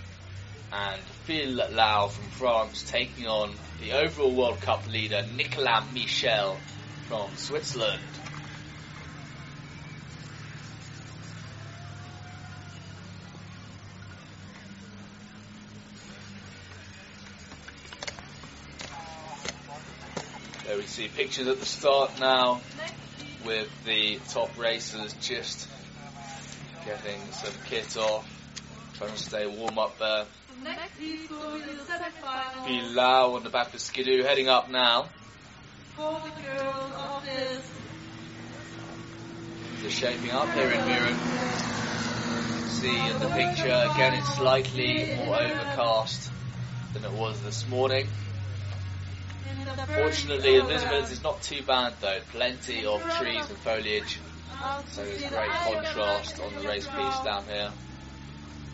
and 0.72 1.02
Phil 1.24 1.62
Lau 1.72 2.08
from 2.08 2.26
France 2.26 2.84
taking 2.84 3.28
on 3.28 3.54
the 3.82 3.94
overall 3.94 4.36
World 4.36 4.60
Cup 4.60 4.88
leader 4.88 5.26
Nicolas 5.36 5.86
Michel 5.94 6.58
from 7.08 7.30
Switzerland. 7.38 8.02
See 20.98 21.10
pictures 21.10 21.48
at 21.48 21.60
the 21.60 21.66
start 21.68 22.20
now 22.20 22.60
with 23.46 23.70
the 23.86 24.20
top 24.30 24.58
racers 24.58 25.14
just 25.22 25.70
getting 26.88 27.22
some 27.34 27.54
kit 27.66 27.96
off, 27.98 28.28
trying 28.98 29.12
to 29.12 29.18
stay 29.18 29.46
warm 29.46 29.78
up 29.78 30.00
there. 30.00 30.26
Phil 32.66 32.94
Lau 32.94 33.36
on 33.36 33.44
the 33.44 33.52
back 33.52 33.76
of 33.76 33.80
Skidoo 33.80 34.24
heading 34.24 34.48
up 34.50 34.72
now. 34.72 35.06
for 35.96 36.20
the 36.20 36.32
girls 36.42 37.64
shaping 39.88 40.32
up 40.32 40.52
here 40.54 40.72
in 40.72 40.80
Mürren. 40.80 41.18
See 42.70 43.08
in 43.08 43.20
the 43.20 43.30
picture 43.30 43.92
again 43.94 44.16
it's 44.16 44.34
slightly 44.34 45.16
more 45.16 45.40
overcast 45.40 46.32
than 46.94 47.06
it 47.06 47.12
was 47.12 47.40
this 47.44 47.68
morning. 47.68 48.08
In 49.60 49.66
Fortunately 49.66 50.60
visibility 50.60 51.14
is 51.14 51.24
not 51.24 51.42
too 51.42 51.64
bad 51.64 51.94
though. 52.00 52.20
Plenty 52.32 52.86
of 52.86 53.02
trees 53.18 53.50
and 53.50 53.58
foliage. 53.60 54.20
So 54.90 55.04
there's 55.04 55.24
great 55.24 55.50
contrast 55.50 56.40
on 56.40 56.54
the 56.56 56.68
race 56.68 56.86
piece 56.88 57.20
down 57.24 57.46
here. 57.46 57.72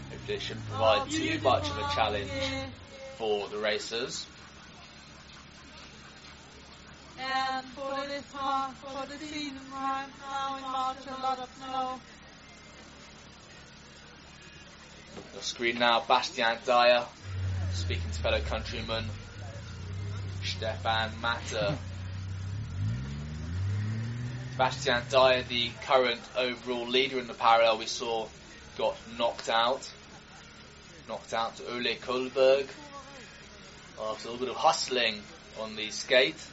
Hopefully 0.10 0.38
it 0.38 0.42
shouldn't 0.42 0.68
provide 0.68 1.10
too 1.10 1.40
much 1.42 1.70
of 1.70 1.78
a 1.78 1.94
challenge 1.94 2.30
for 3.18 3.48
the 3.50 3.58
racers. 3.58 4.26
And 7.20 7.66
for 7.68 7.96
this 8.08 8.34
month, 8.34 8.78
for 8.78 9.06
the 9.06 9.18
season 9.18 9.60
right 9.72 10.08
now 10.22 10.58
in 10.58 10.64
March, 10.64 10.98
a 11.08 11.22
lot 11.22 11.40
of 11.40 11.50
snow. 11.58 12.00
The 15.36 15.42
screen 15.42 15.80
now, 15.80 16.04
Bastian 16.08 16.58
Dayer 16.66 17.06
speaking 17.74 18.10
to 18.12 18.20
fellow 18.20 18.42
countryman 18.42 19.06
Stefan 20.58 21.20
Matter. 21.20 21.78
Bastian 24.56 25.02
Dayer, 25.10 25.48
the 25.48 25.72
current 25.82 26.22
overall 26.38 26.88
leader 26.88 27.18
in 27.18 27.28
the 27.28 27.34
parallel 27.34 27.80
we 27.80 27.88
saw, 27.88 28.28
got 28.78 28.96
knocked 29.18 29.50
out. 29.50 29.92
Knocked 31.10 31.34
out 31.34 31.58
to 31.58 31.74
Ole 31.74 31.96
Kullberg 31.96 32.68
after 34.00 34.28
a 34.28 34.32
little 34.32 34.38
bit 34.46 34.50
of 34.50 34.56
hustling 34.56 35.22
on 35.60 35.76
the 35.76 35.90
skate. 35.90 36.48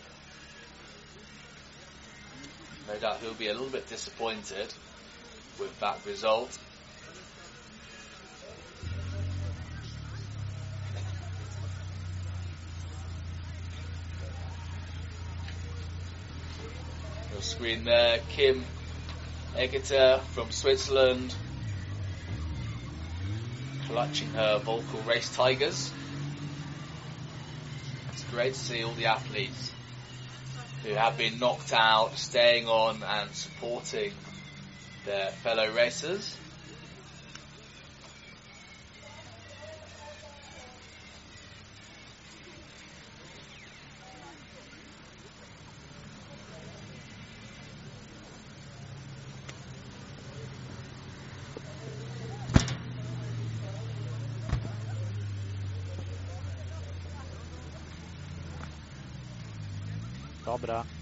No 2.88 2.98
doubt 2.98 3.20
he'll 3.20 3.34
be 3.34 3.48
a 3.48 3.52
little 3.52 3.68
bit 3.68 3.88
disappointed 3.88 4.72
with 5.58 5.78
that 5.80 5.98
result. 6.06 6.58
Your 17.32 17.42
screen 17.42 17.84
there, 17.84 18.18
Kim 18.28 18.64
Egeter 19.56 20.20
from 20.20 20.50
Switzerland, 20.50 21.34
clutching 23.86 24.28
her 24.32 24.58
Völkl 24.66 25.06
Race 25.06 25.34
Tigers. 25.36 25.92
It's 28.08 28.24
great 28.24 28.54
to 28.54 28.58
see 28.58 28.82
all 28.82 28.94
the 28.94 29.06
athletes 29.06 29.72
who 30.82 30.94
have 30.94 31.16
been 31.16 31.38
knocked 31.38 31.72
out 31.72 32.18
staying 32.18 32.66
on 32.66 33.02
and 33.02 33.32
supporting 33.32 34.12
their 35.06 35.30
fellow 35.30 35.70
racers. 35.72 36.36
Dobra. 60.70 60.99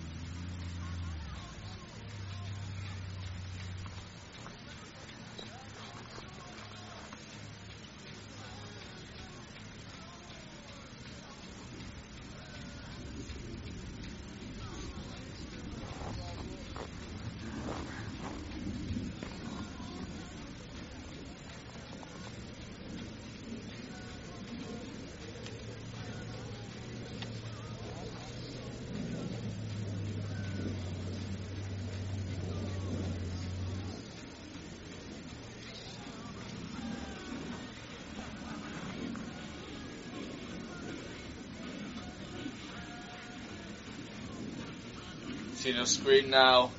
Screen 45.88 46.28
now. 46.28 46.70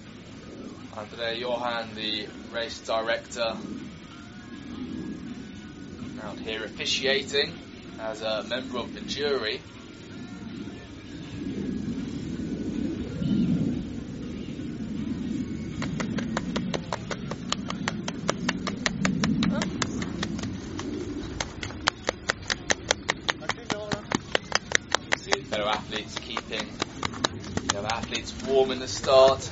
Andrea 0.95 1.33
Johan, 1.33 1.95
the 1.95 2.27
race 2.53 2.79
director, 2.79 3.57
out 6.21 6.37
here 6.37 6.63
officiating 6.63 7.51
as 7.99 8.21
a 8.21 8.43
member 8.43 8.77
of 8.77 8.93
the 8.93 9.01
jury. 9.01 9.61
See 25.17 25.31
fellow 25.41 25.67
athletes 25.67 26.15
keeping 26.19 26.67
the 27.81 27.87
other 27.87 27.95
athletes 27.95 28.33
warm 28.45 28.71
in 28.71 28.79
the 28.79 28.87
start. 28.87 29.49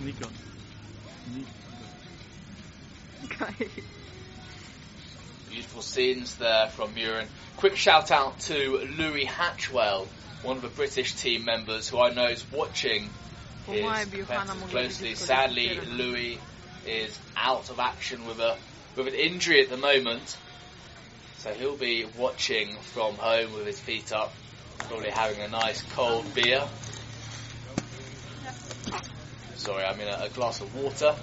Nico. 0.00 0.28
Beautiful 5.50 5.82
scenes 5.82 6.36
there 6.36 6.68
from 6.68 6.94
Mürren. 6.94 7.26
Quick 7.58 7.76
shout 7.76 8.10
out 8.10 8.40
to 8.40 8.88
Louis 8.98 9.26
Hatchwell, 9.26 10.06
one 10.42 10.56
of 10.56 10.62
the 10.62 10.68
British 10.68 11.14
team 11.14 11.44
members 11.44 11.88
who 11.88 12.00
I 12.00 12.10
know 12.14 12.28
is 12.28 12.44
watching 12.50 13.10
his 13.66 13.84
Ormai 13.84 14.10
Buchanan 14.10 14.46
competitive 14.46 14.68
mogli 14.68 14.70
closely. 14.70 15.14
Sadly, 15.14 15.68
disco. 15.68 15.90
Louis 15.90 16.40
is 16.86 17.18
out 17.36 17.68
of 17.68 17.78
action 17.78 18.26
with 18.26 18.40
a 18.40 18.56
with 18.96 19.08
an 19.08 19.14
injury 19.14 19.62
at 19.62 19.68
the 19.68 19.76
moment, 19.76 20.36
so 21.40 21.54
he'll 21.54 21.74
be 21.74 22.04
watching 22.18 22.76
from 22.76 23.14
home 23.14 23.54
with 23.54 23.64
his 23.64 23.80
feet 23.80 24.12
up, 24.12 24.30
probably 24.76 25.08
having 25.08 25.40
a 25.40 25.48
nice 25.48 25.82
cold 25.94 26.34
beer. 26.34 26.62
Sorry, 29.54 29.82
I 29.84 29.96
mean 29.96 30.08
a, 30.08 30.24
a 30.24 30.28
glass 30.28 30.60
of 30.60 30.74
water. 30.74 31.14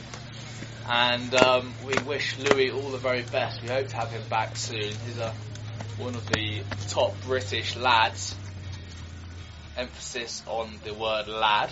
And 0.89 1.36
um, 1.36 1.71
we 1.86 1.93
wish 2.08 2.39
Louis 2.39 2.71
all 2.71 2.89
the 2.89 2.97
very 2.97 3.21
best. 3.21 3.62
We 3.62 3.67
hope 3.67 3.89
to 3.89 3.95
have 3.95 4.10
him 4.10 4.23
back 4.27 4.56
soon. 4.56 4.82
He's 4.82 5.19
a, 5.19 5.34
one 5.99 6.15
of 6.15 6.27
the 6.30 6.63
top 6.88 7.13
British 7.21 7.75
lads. 7.75 8.36
Emphasis 9.77 10.41
on 10.47 10.80
the 10.84 10.95
word 10.95 11.27
lad. 11.27 11.71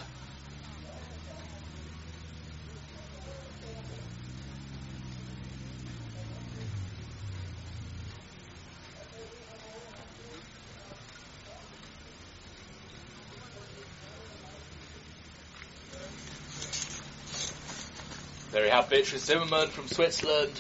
Have 18.76 18.90
Beatrice 18.90 19.24
Zimmerman 19.24 19.70
from 19.70 19.88
Switzerland. 19.88 20.52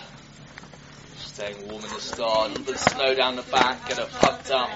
Staying 1.17 1.67
warm 1.67 1.83
in 1.83 1.89
the 1.89 1.99
start. 1.99 2.45
A 2.45 2.49
little 2.49 2.63
bit 2.63 2.75
of 2.75 2.79
snow 2.79 3.13
down 3.13 3.35
the 3.35 3.41
back. 3.41 3.89
Get 3.89 3.97
her 3.97 4.05
pumped 4.05 4.51
up. 4.51 4.69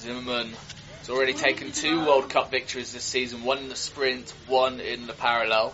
Zimmerman 0.00 0.50
has 0.98 1.08
already 1.08 1.32
taken 1.32 1.72
two 1.72 2.04
World 2.04 2.28
Cup 2.28 2.50
victories 2.50 2.92
this 2.92 3.04
season. 3.04 3.42
One 3.42 3.56
in 3.56 3.70
the 3.70 3.76
sprint, 3.76 4.34
one 4.46 4.80
in 4.80 5.06
the 5.06 5.14
parallel. 5.14 5.72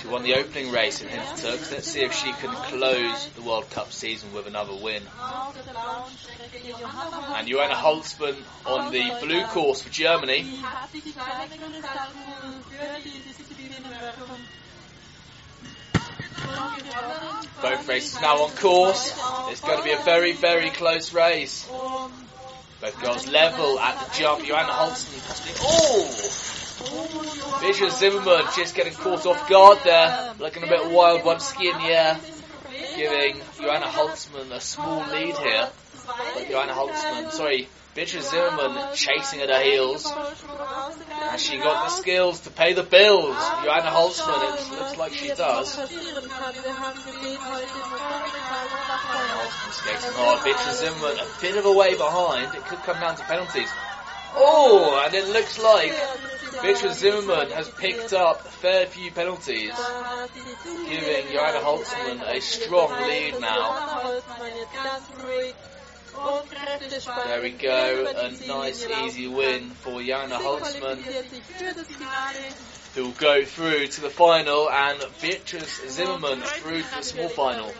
She 0.00 0.08
won 0.08 0.22
the 0.22 0.34
opening 0.34 0.70
race 0.70 1.00
in 1.00 1.08
Hintertux. 1.08 1.72
Let's 1.72 1.88
see 1.88 2.00
if 2.00 2.12
she 2.12 2.32
can 2.32 2.54
close 2.54 3.28
the 3.34 3.42
World 3.42 3.70
Cup 3.70 3.92
season 3.92 4.32
with 4.32 4.46
another 4.46 4.74
win. 4.74 5.02
And 7.34 7.48
Joanna 7.48 7.74
Holzmann 7.74 8.36
on 8.66 8.92
the 8.92 9.18
blue 9.22 9.44
course 9.44 9.82
for 9.82 9.90
Germany. 9.90 10.58
Both 17.62 17.88
races 17.88 18.20
now 18.20 18.42
on 18.42 18.50
course. 18.56 19.12
It's 19.50 19.60
going 19.60 19.78
to 19.78 19.84
be 19.84 19.92
a 19.92 20.02
very, 20.04 20.32
very 20.32 20.70
close 20.70 21.12
race. 21.12 21.66
Both 22.80 23.00
girls 23.00 23.26
level 23.28 23.78
at 23.78 23.98
the 23.98 24.18
jump. 24.18 24.44
Joanna 24.44 24.72
Holzmann. 24.72 25.56
Oh! 25.62 26.63
Fischer 27.60 27.90
Zimmerman 27.90 28.44
just 28.54 28.74
getting 28.74 28.92
caught 28.92 29.24
off 29.26 29.48
guard 29.48 29.78
there. 29.84 30.34
Looking 30.38 30.64
a 30.64 30.66
bit 30.66 30.90
wild, 30.90 31.24
one 31.24 31.40
ski 31.40 31.70
in 31.70 31.78
the 31.78 31.84
air. 31.84 32.20
Giving 32.96 33.40
Joanna 33.58 33.86
Holzmann 33.86 34.50
a 34.52 34.60
small 34.60 35.00
lead 35.10 35.36
here. 35.36 35.68
But 36.34 36.48
Joanna 36.48 36.72
Holzmann, 36.72 37.30
sorry, 37.30 37.68
Beatrice 37.94 38.30
Zimmerman 38.30 38.94
chasing 38.94 39.40
at 39.40 39.48
her 39.48 39.62
heels. 39.62 40.12
And 40.12 41.40
she 41.40 41.56
got 41.58 41.84
the 41.84 41.90
skills 41.90 42.40
to 42.40 42.50
pay 42.50 42.72
the 42.74 42.82
bills. 42.82 43.36
Joanna 43.64 43.90
Holzmann, 43.90 44.42
it 44.54 44.78
looks 44.78 44.96
like 44.98 45.14
she 45.14 45.28
does. 45.28 45.72
Skating 45.72 45.88
hard, 50.12 50.44
Beatrice 50.44 50.80
Zimmerman 50.80 51.18
a 51.18 51.26
bit 51.40 51.56
of 51.56 51.64
a 51.64 51.72
way 51.72 51.94
behind. 51.96 52.54
It 52.54 52.64
could 52.64 52.80
come 52.80 53.00
down 53.00 53.16
to 53.16 53.22
penalties. 53.24 53.70
Oh, 54.36 55.02
and 55.04 55.14
it 55.14 55.28
looks 55.28 55.58
like 55.58 55.92
Beatrice 56.62 56.98
Zimmerman 56.98 57.50
has 57.50 57.68
picked 57.68 58.12
up 58.12 58.44
a 58.44 58.48
fair 58.48 58.86
few 58.86 59.10
penalties, 59.10 59.72
giving 60.88 61.32
Joanna 61.32 61.58
Holzmann 61.58 62.22
a 62.22 62.40
strong 62.40 62.90
lead 63.02 63.40
now. 63.40 64.20
There 67.26 67.42
we 67.42 67.50
go, 67.50 68.06
a 68.16 68.30
nice 68.46 68.86
easy 69.04 69.26
win 69.28 69.70
for 69.70 70.02
Joanna 70.02 70.36
Holzmann, 70.36 70.98
who 72.94 73.04
will 73.04 73.12
go 73.12 73.44
through 73.44 73.88
to 73.88 74.00
the 74.00 74.10
final, 74.10 74.70
and 74.70 75.02
Beatrice 75.20 75.80
Zimmerman 75.88 76.40
through 76.40 76.82
to 76.82 76.96
the 76.96 77.02
small 77.02 77.28
final. 77.28 77.72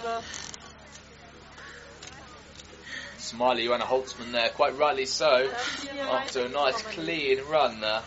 Smiley 3.24 3.64
Joanna 3.64 3.84
Holzmann 3.86 4.32
there, 4.32 4.50
quite 4.50 4.76
rightly 4.76 5.06
so, 5.06 5.50
after 6.10 6.44
a 6.44 6.48
nice 6.50 6.82
clean 6.82 7.40
run 7.48 7.80
there. 7.80 8.02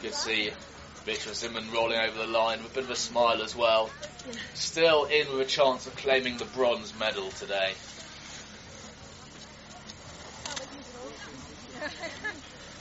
Good 0.00 0.12
to 0.12 0.16
see 0.16 0.50
Beatrice 1.04 1.40
Zimmerman 1.40 1.70
rolling 1.74 1.98
over 1.98 2.18
the 2.18 2.26
line 2.26 2.62
with 2.62 2.72
a 2.72 2.74
bit 2.76 2.84
of 2.84 2.90
a 2.90 2.96
smile 2.96 3.42
as 3.42 3.54
well. 3.54 3.90
Still 4.54 5.04
in 5.04 5.30
with 5.30 5.46
a 5.46 5.50
chance 5.50 5.86
of 5.86 5.94
claiming 5.94 6.38
the 6.38 6.46
bronze 6.46 6.98
medal 6.98 7.28
today. 7.32 7.74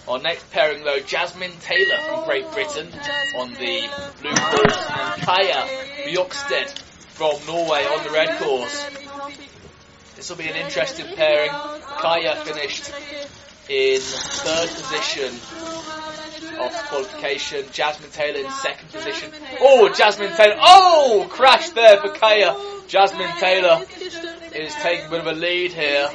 Our 0.08 0.20
next 0.20 0.50
pairing 0.52 0.86
though, 0.86 1.00
Jasmine 1.00 1.52
Taylor 1.60 1.98
from 2.08 2.24
Great 2.24 2.50
Britain 2.54 2.88
on 3.38 3.52
the 3.52 3.90
blue 4.22 4.34
course 4.34 4.90
and 4.90 5.22
Kaya 5.24 5.68
Bjorkstedt 6.06 6.83
from 7.14 7.46
Norway 7.46 7.86
on 7.86 8.04
the 8.04 8.12
red 8.12 8.40
course. 8.40 8.90
This 10.16 10.30
will 10.30 10.38
be 10.38 10.48
an 10.48 10.56
interesting 10.56 11.06
pairing. 11.16 11.52
Kaya 11.52 12.36
finished 12.44 12.92
in 13.70 14.00
third 14.00 14.70
position 14.70 15.34
of 16.60 16.74
qualification. 16.90 17.66
Jasmine 17.72 18.10
Taylor 18.12 18.40
in 18.40 18.52
second 18.52 18.90
position. 18.90 19.32
Oh, 19.62 19.94
Jasmine 19.94 20.36
Taylor. 20.36 20.56
Oh, 20.60 21.28
crash 21.30 21.70
there 21.70 22.02
for 22.02 22.10
Kaya. 22.10 22.56
Jasmine 22.88 23.32
Taylor 23.40 23.84
is 24.56 24.74
taking 24.76 25.06
a 25.06 25.10
bit 25.10 25.20
of 25.20 25.28
a 25.28 25.34
lead 25.34 25.72
here. 25.72 26.10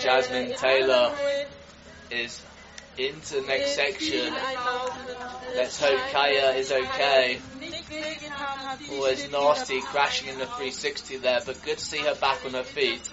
Jasmine 0.00 0.54
Taylor 0.56 1.12
is 2.10 2.42
into 2.98 3.36
the 3.36 3.46
next 3.46 3.74
section. 3.74 4.34
Let's 5.54 5.80
hope 5.80 6.00
Kaya 6.12 6.52
is 6.52 6.72
okay. 6.72 7.38
Always 8.92 9.30
nasty 9.30 9.80
crashing 9.80 10.28
in 10.28 10.38
the 10.38 10.46
360 10.46 11.16
there, 11.18 11.40
but 11.44 11.62
good 11.62 11.78
to 11.78 11.84
see 11.84 11.98
her 11.98 12.14
back 12.14 12.44
on 12.44 12.52
her 12.52 12.62
feet. 12.62 13.08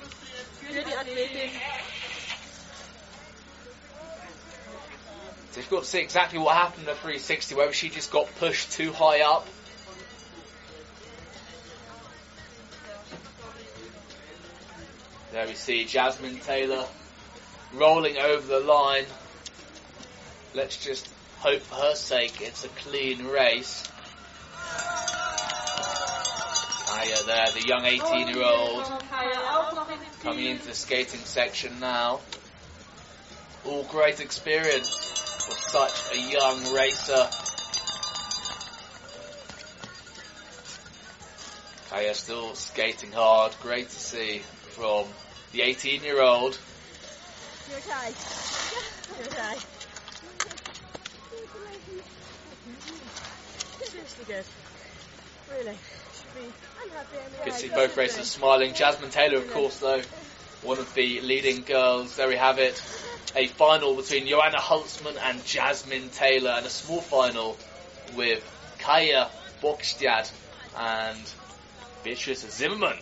Difficult 5.53 5.83
to 5.83 5.89
see 5.89 6.01
exactly 6.01 6.39
what 6.39 6.55
happened 6.55 6.81
in 6.81 6.85
the 6.87 6.95
360, 6.95 7.55
whether 7.55 7.71
she 7.71 7.89
just 7.89 8.11
got 8.11 8.27
pushed 8.39 8.71
too 8.73 8.91
high 8.91 9.21
up. 9.21 9.47
There 15.31 15.47
we 15.47 15.53
see 15.53 15.85
Jasmine 15.85 16.39
Taylor 16.39 16.85
rolling 17.73 18.17
over 18.17 18.47
the 18.47 18.59
line. 18.59 19.05
Let's 20.55 20.77
just 20.77 21.09
hope 21.39 21.61
for 21.63 21.75
her 21.75 21.95
sake 21.95 22.39
it's 22.39 22.63
a 22.63 22.69
clean 22.69 23.25
race. 23.25 23.83
Aya 26.93 27.23
there, 27.25 27.51
the 27.51 27.67
young 27.67 27.83
18 27.83 28.29
year 28.29 28.41
old, 28.41 28.85
coming 30.21 30.45
into 30.45 30.67
the 30.67 30.73
skating 30.73 31.19
section 31.19 31.81
now. 31.81 32.21
All 33.65 33.83
great 33.83 34.21
experience 34.21 34.87
for 35.45 35.55
such 35.55 36.13
a 36.13 36.31
young 36.31 36.73
racer. 36.73 37.27
Kaya 41.89 42.13
still 42.13 42.55
skating 42.55 43.11
hard. 43.11 43.53
Great 43.61 43.89
to 43.89 43.99
see 43.99 44.39
from 44.69 45.05
the 45.51 45.63
18 45.63 46.01
year 46.01 46.21
old. 46.21 46.57
You 47.69 47.75
okay? 47.75 48.13
You 49.19 49.25
okay? 49.25 49.74
Seriously 53.81 54.25
good. 54.27 54.45
Really. 55.51 55.77
Should 56.13 56.33
be. 56.35 56.51
I'm 56.81 56.89
happy. 56.89 57.17
I'm 57.17 57.31
You 57.37 57.43
can 57.43 57.53
see 57.53 57.69
both 57.69 57.97
racers 57.97 58.27
smiling. 58.27 58.73
Jasmine 58.73 59.09
Taylor, 59.11 59.37
of 59.37 59.51
course, 59.51 59.79
though, 59.79 60.01
one 60.63 60.79
of 60.79 60.93
the 60.93 61.21
leading 61.21 61.61
girls. 61.61 62.15
There 62.15 62.27
we 62.27 62.35
have 62.35 62.59
it. 62.59 62.81
A 63.35 63.47
final 63.47 63.95
between 63.95 64.27
Joanna 64.27 64.59
Holzmann 64.59 65.17
and 65.21 65.43
Jasmine 65.45 66.09
Taylor, 66.09 66.51
and 66.51 66.65
a 66.65 66.69
small 66.69 67.01
final 67.01 67.57
with 68.15 68.43
Kaya 68.79 69.29
Bokstad 69.61 70.31
and 70.77 71.33
Beatrice 72.03 72.45
Zimmerman. 72.49 72.97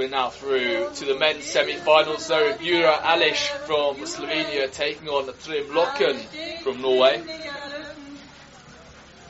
We're 0.00 0.08
now 0.08 0.30
through 0.30 0.88
to 0.94 1.04
the 1.04 1.18
men's 1.18 1.44
semi-finals. 1.44 2.26
There, 2.26 2.56
Jura 2.56 2.96
Alish 3.02 3.48
from 3.66 3.96
Slovenia 4.06 4.72
taking 4.72 5.08
on 5.08 5.26
Trym 5.26 5.66
Lokken 5.74 6.62
from 6.62 6.80
Norway. 6.80 7.22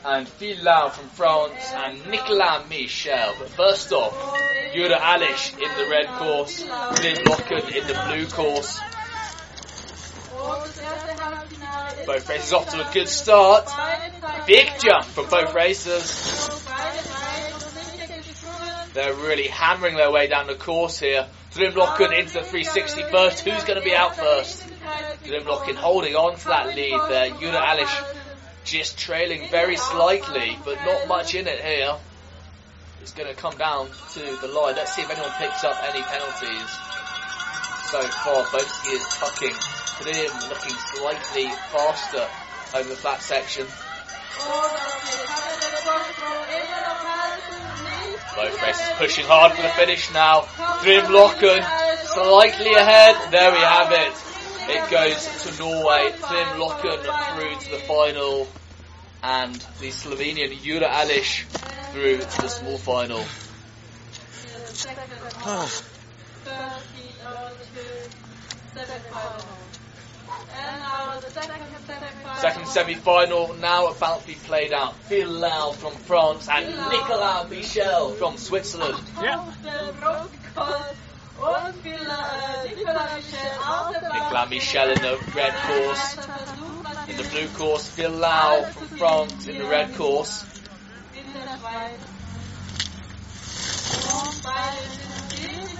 And 0.05 0.29
Phil 0.29 0.63
Lau 0.63 0.87
from 0.87 1.09
France 1.09 1.73
and 1.73 2.07
Nicolas 2.07 2.69
Michel. 2.69 3.33
But 3.37 3.49
first 3.49 3.91
off, 3.91 4.13
Jura 4.73 4.95
Alish 4.95 5.51
in 5.55 5.77
the 5.77 5.91
red 5.91 6.07
course, 6.17 6.61
Trym 6.61 7.17
Lokken 7.25 7.75
in 7.75 7.87
the 7.87 8.03
blue 8.07 8.27
course. 8.27 8.79
Both 12.05 12.29
races 12.29 12.53
off 12.53 12.69
to 12.69 12.89
a 12.89 12.93
good 12.93 13.09
start. 13.09 13.69
Big 14.47 14.69
jump 14.79 15.03
from 15.03 15.29
both 15.29 15.53
racers. 15.53 16.49
They're 18.93 19.13
really 19.13 19.47
hammering 19.47 19.95
their 19.95 20.11
way 20.11 20.27
down 20.27 20.47
the 20.47 20.55
course 20.55 20.99
here. 20.99 21.27
Trym 21.51 21.73
Lokken 21.73 22.17
into 22.17 22.33
the 22.33 22.43
360 22.43 23.03
first. 23.03 23.39
Who's 23.41 23.63
going 23.63 23.79
to 23.79 23.85
be 23.85 23.95
out 23.95 24.15
first? 24.15 24.67
Trym 25.25 25.43
Lokken 25.43 25.75
holding 25.75 26.15
on 26.15 26.37
to 26.37 26.45
that 26.45 26.75
lead 26.75 26.99
there. 27.09 27.29
Jura 27.39 27.59
Alish 27.59 28.15
just 28.63 28.97
trailing 28.97 29.47
very 29.49 29.77
slightly, 29.77 30.57
but 30.65 30.75
not 30.85 31.07
much 31.07 31.35
in 31.35 31.47
it 31.47 31.63
here. 31.63 31.95
It's 33.01 33.13
going 33.13 33.29
to 33.29 33.35
come 33.35 33.57
down 33.57 33.87
to 34.13 34.19
the 34.19 34.47
line. 34.47 34.75
Let's 34.75 34.93
see 34.95 35.01
if 35.01 35.09
anyone 35.09 35.31
picks 35.39 35.63
up 35.63 35.81
any 35.83 36.01
penalties. 36.03 36.69
So 37.89 38.01
far, 38.01 38.45
both 38.51 38.67
skiers 38.67 39.19
tucking. 39.19 39.55
Trym 40.01 40.49
looking 40.49 40.75
slightly 40.93 41.47
faster 41.71 42.27
over 42.77 42.89
the 42.89 42.95
flat 42.95 43.21
section. 43.21 43.65
Oh, 44.43 44.81
Both 48.35 48.61
races 48.61 48.89
pushing 48.97 49.25
hard 49.25 49.53
for 49.53 49.61
the 49.61 49.69
finish 49.69 50.11
now. 50.13 50.41
Trym 50.81 51.05
Lokken 51.05 51.63
slightly 52.05 52.73
ahead. 52.73 53.31
There 53.31 53.51
we 53.51 53.59
have 53.59 53.91
it. 53.91 54.13
It 54.69 54.89
goes 54.89 55.43
to 55.43 55.59
Norway. 55.59 56.11
Trym 56.11 56.47
Lokken 56.59 57.01
through 57.35 57.59
to 57.59 57.71
the 57.71 57.83
final. 57.87 58.47
And 59.23 59.55
the 59.79 59.89
Slovenian 59.89 60.61
Jura 60.61 60.87
Alish 60.87 61.45
through 61.91 62.19
to 62.19 62.41
the 62.41 62.47
small 62.47 62.77
final. 62.77 63.23
Second 72.37 72.67
semi-final 72.67 73.53
now 73.55 73.87
about 73.87 74.21
to 74.21 74.27
be 74.27 74.33
played 74.33 74.73
out. 74.73 74.95
Phil 74.95 75.29
Lau 75.29 75.71
from 75.71 75.93
France 75.93 76.47
and 76.49 76.65
Nicolas 76.65 77.49
Michel 77.49 78.11
from 78.13 78.37
Switzerland. 78.37 79.03
Yeah. 79.21 79.45
Nicolas 84.13 84.49
Michel 84.49 84.89
in 84.89 85.01
the 85.01 85.19
red 85.35 85.53
course. 85.53 86.17
In 87.07 87.17
the 87.17 87.23
blue 87.29 87.47
course, 87.49 87.87
Phil 87.87 88.11
Lau 88.11 88.63
from 88.63 88.87
France 88.97 89.47
in 89.47 89.57
the 89.57 89.65
red 89.65 89.93
course. 89.95 90.45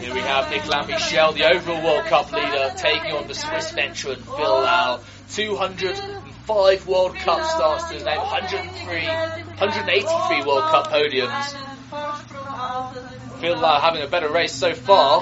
Here 0.01 0.15
we 0.15 0.21
have 0.21 0.49
Nicolas 0.49 0.87
Michel, 0.87 1.31
the 1.33 1.43
overall 1.43 1.83
World 1.83 2.05
Cup 2.05 2.31
leader, 2.31 2.73
taking 2.75 3.11
on 3.11 3.27
the 3.27 3.35
Swiss 3.35 3.69
veteran 3.71 4.15
Phil 4.15 4.33
Lau. 4.35 4.99
205 5.29 6.87
World 6.87 7.15
Cup 7.17 7.45
starts 7.45 7.83
to 7.89 7.93
his 7.93 8.03
name, 8.03 8.17
103, 8.17 9.05
183 9.05 10.43
World 10.43 10.63
Cup 10.63 10.87
podiums. 10.87 11.53
Phil 13.41 13.55
Lau 13.59 13.79
having 13.79 14.01
a 14.01 14.07
better 14.07 14.29
race 14.29 14.53
so 14.53 14.73
far. 14.73 15.21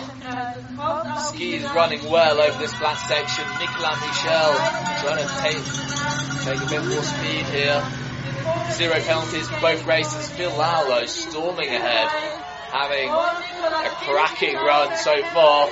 Ski 1.27 1.55
is 1.55 1.63
running 1.71 2.09
well 2.09 2.39
over 2.39 2.57
this 2.57 2.73
flat 2.73 2.95
section. 3.05 3.43
Nicolas 3.59 3.99
Michel 3.99 4.55
trying 5.03 5.19
to 5.19 5.27
take, 5.43 5.59
take 6.45 6.61
a 6.61 6.69
bit 6.69 6.85
more 6.87 7.03
speed 7.03 7.45
here. 7.51 7.83
Zero 8.71 8.95
penalties 9.01 9.49
for 9.49 9.59
both 9.59 9.85
races. 9.85 10.29
Phil 10.29 10.55
Lau 10.55 10.85
though 10.87 11.05
storming 11.05 11.67
ahead, 11.67 12.45
having 12.71 13.09
a 13.09 13.89
cracking 14.05 14.55
run 14.55 14.95
so 14.97 15.21
far. 15.33 15.67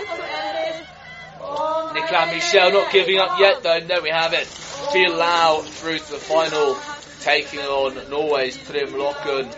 Nicolas 1.94 2.34
Michel 2.34 2.72
not 2.72 2.92
giving 2.92 3.18
up 3.18 3.40
yet 3.40 3.64
though. 3.64 3.80
There 3.80 4.02
we 4.02 4.10
have 4.10 4.34
it. 4.34 4.48
Lau 4.94 5.62
through 5.62 6.00
to 6.00 6.12
the 6.12 6.18
final, 6.18 6.78
taking 7.22 7.60
on 7.60 8.10
Norway's 8.10 8.58
Trym 8.58 8.90
Lokken. 8.94 9.54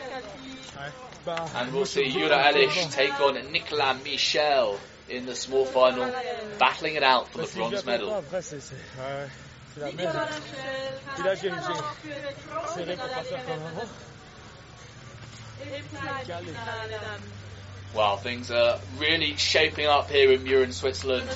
And 1.55 1.73
we'll 1.73 1.85
see 1.85 2.09
Jura 2.09 2.37
Alish 2.37 2.91
take 2.91 3.19
on 3.19 3.51
Nicolas 3.51 4.03
Michel 4.03 4.79
in 5.09 5.25
the 5.25 5.35
small 5.35 5.65
final, 5.65 6.11
battling 6.57 6.95
it 6.95 7.03
out 7.03 7.29
for 7.29 7.39
the 7.39 7.47
bronze 7.55 7.85
medal. 7.85 8.23
C'est 9.75 9.81
la. 9.81 9.89
Puis 9.91 11.23
là, 11.23 11.35
j'ai 11.35 11.51
serré 12.73 12.95
pour. 12.95 14.08
Wow, 17.93 18.17
things 18.17 18.51
are 18.51 18.79
really 18.99 19.35
shaping 19.35 19.87
up 19.87 20.11
here 20.11 20.31
in 20.31 20.43
Mürren, 20.43 20.71
Switzerland. 20.73 21.27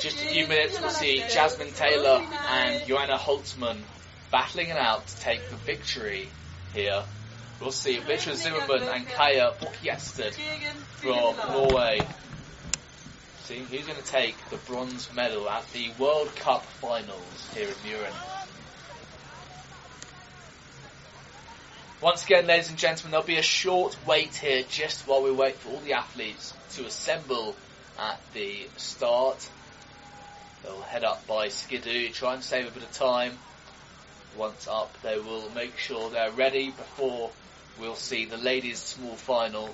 Just 0.00 0.22
a 0.22 0.28
few 0.28 0.46
minutes, 0.46 0.78
we'll 0.80 0.90
see 0.90 1.24
Jasmine 1.30 1.72
Taylor 1.72 2.26
and 2.50 2.86
Joanna 2.86 3.16
Holzmann 3.16 3.78
battling 4.30 4.68
it 4.68 4.76
out 4.76 5.06
to 5.06 5.20
take 5.20 5.48
the 5.48 5.56
victory 5.56 6.28
here. 6.74 7.02
We'll 7.60 7.72
see 7.72 7.98
Richard 7.98 8.36
Zimmerman 8.36 8.82
and 8.82 9.06
Kaya 9.08 9.52
Bokjested 9.60 10.34
from 10.96 11.36
Norway. 11.52 12.00
See 13.44 13.58
who's 13.58 13.86
going 13.86 13.98
to 13.98 14.06
take 14.06 14.36
the 14.50 14.56
bronze 14.58 15.12
medal 15.14 15.48
at 15.48 15.70
the 15.72 15.90
World 15.98 16.34
Cup 16.36 16.64
finals 16.64 17.50
here 17.54 17.68
in 17.68 17.74
Mürren. 17.74 18.39
Once 22.02 22.24
again, 22.24 22.46
ladies 22.46 22.70
and 22.70 22.78
gentlemen, 22.78 23.10
there'll 23.10 23.26
be 23.26 23.36
a 23.36 23.42
short 23.42 23.94
wait 24.06 24.34
here 24.34 24.64
just 24.70 25.06
while 25.06 25.22
we 25.22 25.30
wait 25.30 25.54
for 25.56 25.68
all 25.68 25.80
the 25.80 25.92
athletes 25.92 26.54
to 26.72 26.86
assemble 26.86 27.54
at 27.98 28.18
the 28.32 28.66
start. 28.78 29.46
They'll 30.62 30.80
head 30.80 31.04
up 31.04 31.26
by 31.26 31.48
Skidoo, 31.48 32.08
try 32.08 32.32
and 32.32 32.42
save 32.42 32.68
a 32.68 32.70
bit 32.70 32.82
of 32.82 32.92
time. 32.92 33.36
Once 34.34 34.66
up, 34.66 34.96
they 35.02 35.18
will 35.18 35.50
make 35.50 35.76
sure 35.76 36.08
they're 36.08 36.30
ready 36.30 36.70
before 36.70 37.30
we'll 37.78 37.96
see 37.96 38.24
the 38.24 38.38
ladies' 38.38 38.78
small 38.78 39.16
final. 39.16 39.68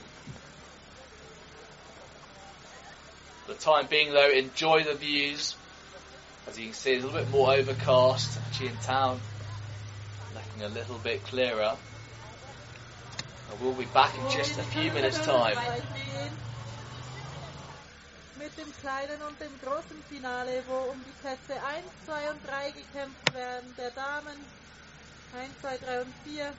For 3.44 3.52
the 3.52 3.58
time 3.58 3.86
being, 3.88 4.12
though, 4.12 4.30
enjoy 4.30 4.82
the 4.82 4.94
views. 4.94 5.54
As 6.48 6.58
you 6.58 6.66
can 6.66 6.74
see, 6.74 6.94
it's 6.94 7.04
a 7.04 7.06
little 7.06 7.22
bit 7.22 7.30
more 7.30 7.52
overcast. 7.52 8.36
Actually, 8.48 8.68
in 8.68 8.76
town, 8.78 9.20
looking 10.34 10.62
a 10.64 10.68
little 10.68 10.98
bit 10.98 11.22
clearer. 11.24 11.76
And 13.56 13.64
we'll 13.64 13.74
be 13.74 13.86
back 13.92 14.12
in 14.14 14.30
just 14.30 14.58
a 14.58 14.62
few 14.62 14.92
minutes' 14.92 15.18
time. 15.24 15.56
Mit 18.38 18.56
dem 18.58 18.72
kleinen 18.80 19.22
und 19.22 19.40
dem 19.40 19.52
großen 19.64 20.02
Finale, 20.10 20.62
wo 20.68 20.92
um 20.92 21.02
die 21.02 21.12
Plätze 21.22 21.54
1, 21.64 21.86
2 22.04 22.30
und 22.30 22.46
3 22.46 22.70
gekämpft 22.72 23.34
werden, 23.34 23.74
der 23.78 23.90
Damen 23.92 24.36
1, 25.40 25.52
2, 25.62 25.78
3 25.78 26.02
und 26.02 26.14
4. 26.24 26.52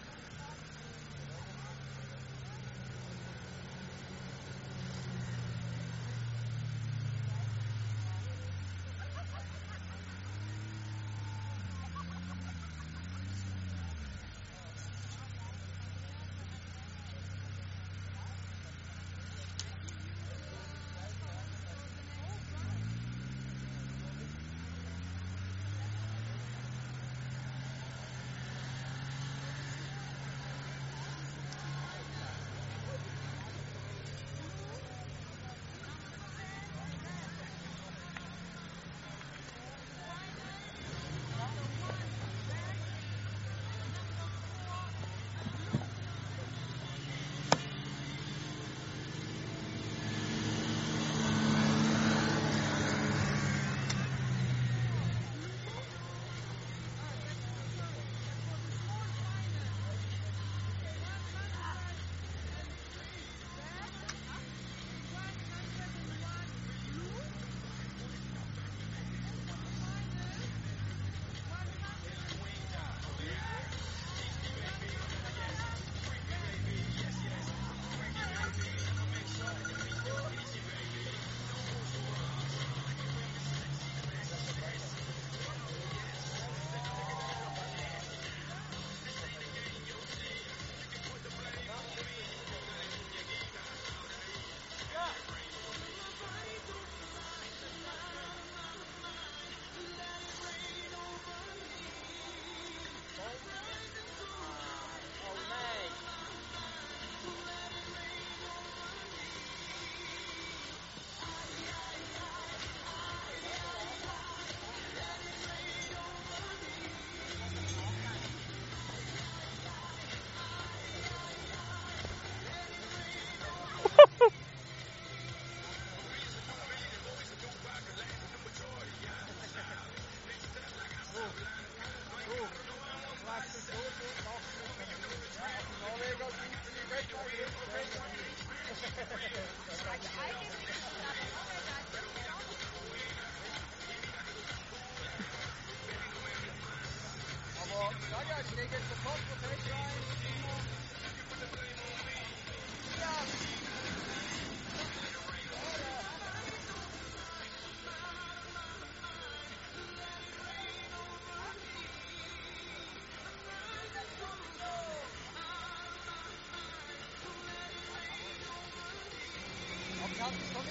Habt 170.57 170.65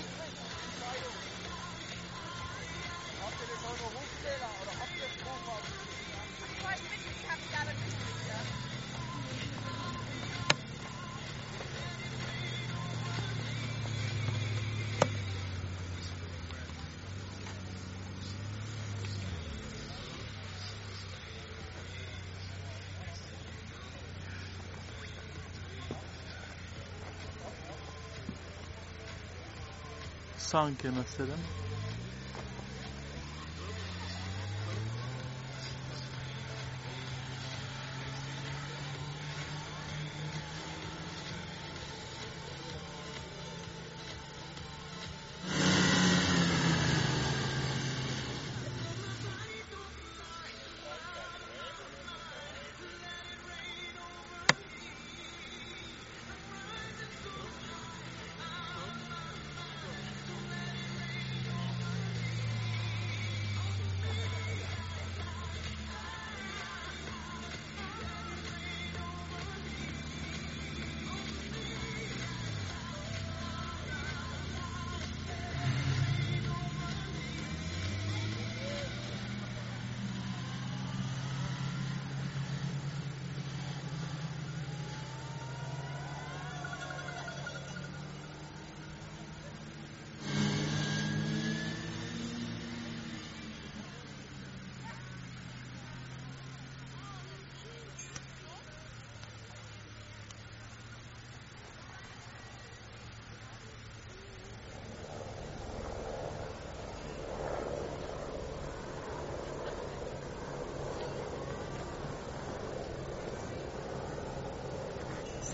ihr 3.39 3.47
den 3.47 3.61
neuen 3.63 3.87
Hochzähler 3.95 4.51
oder 4.63 4.73
habt 4.81 4.95
ihr 4.97 5.07
das 5.07 5.15
Hochhaus? 5.23 5.63
Ich 5.63 6.59
wollte 6.65 6.85
wissen, 6.91 7.13
ich 7.15 7.23
habe 7.31 7.43
ja 7.55 7.63
sanki 30.47 30.91
mesela. 30.91 31.39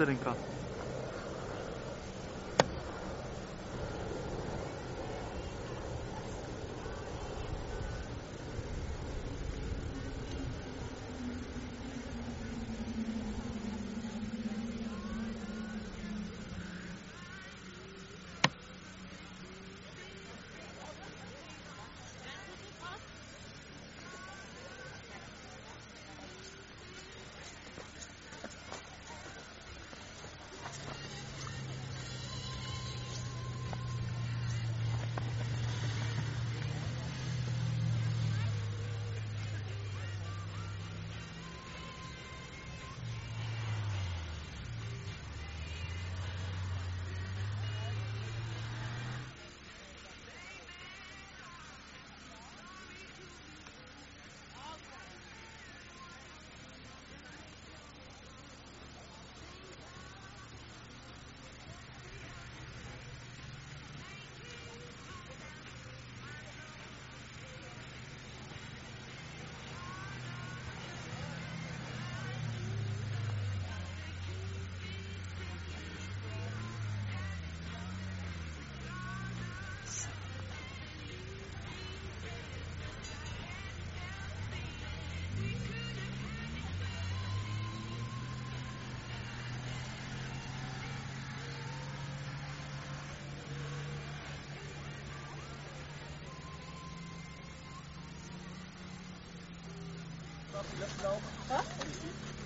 없으니까. 0.02 0.41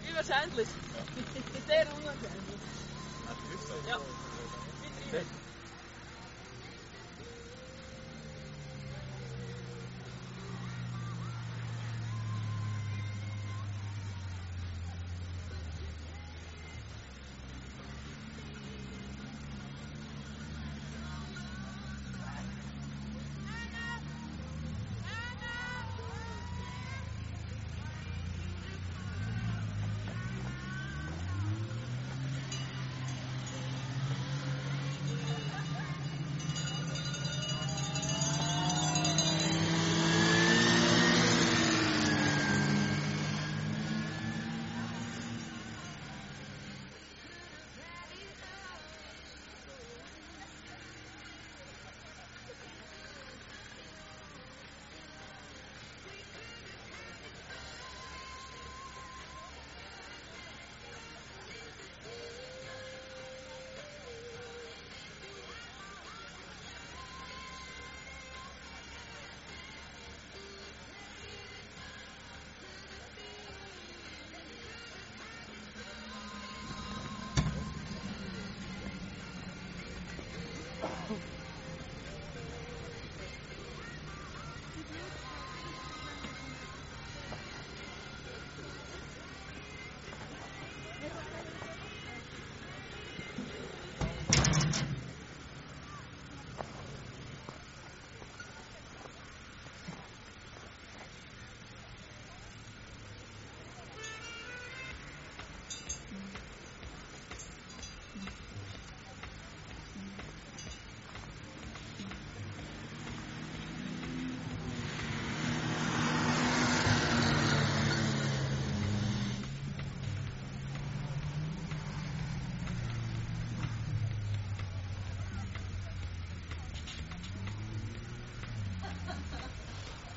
Wie 0.02 0.14
wahrscheinlich? 0.14 0.68
Sehr 1.66 1.86
unwahrscheinlich. 1.94 2.60
Ja. 3.88 3.98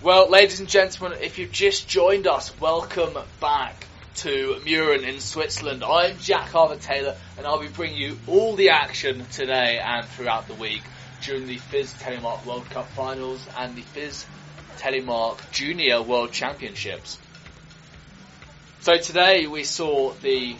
Well, 0.09 0.27
ladies 0.27 0.59
and 0.59 0.67
gentlemen, 0.67 1.19
if 1.21 1.37
you've 1.37 1.51
just 1.51 1.87
joined 1.87 2.25
us, 2.25 2.59
welcome 2.59 3.15
back 3.39 3.85
to 4.15 4.55
Mürren 4.65 5.07
in 5.07 5.19
Switzerland. 5.19 5.83
I'm 5.83 6.17
Jack 6.17 6.49
Harvey 6.49 6.79
Taylor, 6.79 7.15
and 7.37 7.45
I'll 7.45 7.61
be 7.61 7.67
bringing 7.67 8.01
you 8.01 8.19
all 8.25 8.55
the 8.55 8.69
action 8.69 9.23
today 9.31 9.77
and 9.77 10.03
throughout 10.07 10.47
the 10.47 10.55
week 10.55 10.81
during 11.21 11.45
the 11.45 11.57
FIS 11.57 11.93
Telemark 11.93 12.43
World 12.43 12.67
Cup 12.71 12.87
Finals 12.87 13.47
and 13.55 13.75
the 13.75 13.83
FIS 13.83 14.25
Telemark 14.79 15.37
Junior 15.51 16.01
World 16.01 16.31
Championships. 16.31 17.19
So 18.79 18.97
today 18.97 19.45
we 19.45 19.63
saw 19.63 20.13
the 20.13 20.55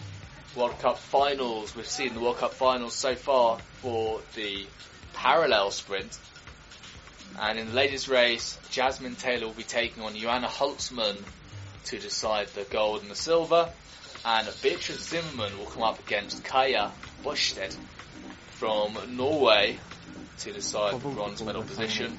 World 0.54 0.78
Cup 0.78 1.00
Finals. 1.00 1.74
We've 1.74 1.88
seen 1.88 2.14
the 2.14 2.20
World 2.20 2.38
Cup 2.38 2.54
Finals 2.54 2.94
so 2.94 3.16
far 3.16 3.58
for 3.82 4.20
the 4.36 4.64
parallel 5.12 5.72
sprint. 5.72 6.16
And 7.40 7.58
in 7.58 7.68
the 7.68 7.72
ladies' 7.72 8.06
race, 8.06 8.58
Jasmine 8.70 9.16
Taylor 9.16 9.46
will 9.46 9.54
be 9.54 9.62
taking 9.62 10.02
on 10.02 10.14
Joanna 10.14 10.46
Holzmann 10.46 11.16
to 11.86 11.98
decide 11.98 12.48
the 12.48 12.64
gold 12.64 13.00
and 13.00 13.10
the 13.10 13.14
silver. 13.14 13.70
And 14.26 14.46
Beatrice 14.62 15.08
Zimmermann 15.08 15.58
will 15.58 15.64
come 15.64 15.82
up 15.82 15.98
against 15.98 16.44
Kaya 16.44 16.92
Bosted 17.24 17.74
from 18.50 19.16
Norway 19.16 19.78
to 20.40 20.52
decide 20.52 21.00
the 21.00 21.08
bronze 21.08 21.42
medal 21.42 21.62
position. 21.62 22.18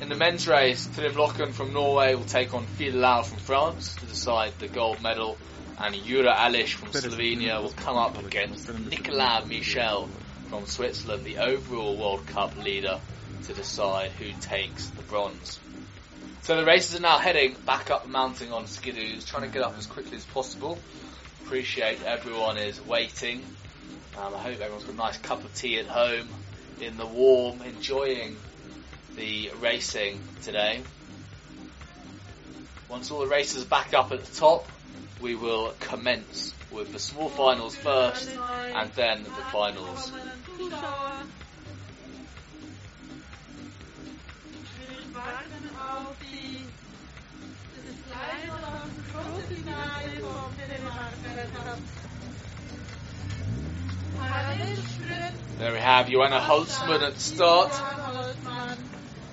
In 0.00 0.08
the 0.08 0.16
men's 0.16 0.48
race, 0.48 0.84
Philip 0.88 1.14
Lokken 1.14 1.52
from 1.52 1.72
Norway 1.72 2.16
will 2.16 2.24
take 2.24 2.54
on 2.54 2.66
Lau 2.80 3.22
from 3.22 3.38
France 3.38 3.94
to 3.94 4.06
decide 4.06 4.58
the 4.58 4.66
gold 4.66 5.00
medal, 5.00 5.38
and 5.78 5.94
Jura 5.94 6.34
Alish 6.34 6.74
from 6.74 6.88
Slovenia 6.88 7.62
will 7.62 7.70
come 7.70 7.96
up 7.96 8.18
against 8.24 8.68
Nicolas 8.72 9.46
Michel 9.46 10.08
from 10.48 10.66
Switzerland, 10.66 11.24
the 11.24 11.38
overall 11.38 11.96
World 11.96 12.26
Cup 12.26 12.56
leader, 12.56 12.98
to 13.44 13.54
decide 13.54 14.10
who 14.12 14.32
takes 14.40 14.88
the 14.88 15.02
bronze. 15.02 15.58
So 16.42 16.56
the 16.56 16.64
racers 16.64 16.98
are 16.98 17.02
now 17.02 17.18
heading 17.18 17.54
back 17.66 17.90
up 17.90 18.04
the 18.04 18.08
mountain 18.08 18.52
on 18.52 18.64
skidoos, 18.64 19.26
trying 19.26 19.42
to 19.42 19.48
get 19.48 19.62
up 19.62 19.76
as 19.76 19.86
quickly 19.86 20.16
as 20.16 20.24
possible. 20.24 20.78
Appreciate 21.44 22.02
everyone 22.02 22.56
is 22.56 22.80
waiting. 22.86 23.42
Um, 24.16 24.34
I 24.34 24.38
hope 24.38 24.60
everyone's 24.60 24.84
got 24.84 24.94
a 24.94 24.96
nice 24.96 25.18
cup 25.18 25.44
of 25.44 25.54
tea 25.54 25.78
at 25.78 25.86
home 25.86 26.28
in 26.80 26.96
the 26.96 27.06
warm, 27.06 27.62
enjoying 27.62 28.36
the 29.16 29.50
racing 29.60 30.20
today. 30.42 30.80
Once 32.88 33.10
all 33.10 33.20
the 33.20 33.26
racers 33.26 33.64
back 33.64 33.92
up 33.92 34.12
at 34.12 34.24
the 34.24 34.34
top, 34.36 34.66
we 35.20 35.34
will 35.34 35.74
commence 35.80 36.54
with 36.70 36.92
the 36.92 36.98
small 36.98 37.28
finals 37.28 37.74
first 37.76 38.28
and 38.74 38.90
then 38.92 39.22
the 39.24 39.30
finals. 39.52 40.12
Warten 45.28 45.68
auf 45.76 46.14
die, 46.20 46.64
das 47.86 47.98
kleine 48.08 48.52
und 48.52 48.96
große 49.12 49.54
Finale 49.54 50.20
vom. 50.20 50.48
Parallelsprint. 54.18 55.58
There 55.58 55.72
we 55.72 55.78
have 55.78 56.08
Joanna 56.08 56.40
Holzmann 56.40 57.02
at 57.02 57.14
the 57.14 57.20
start. 57.20 57.72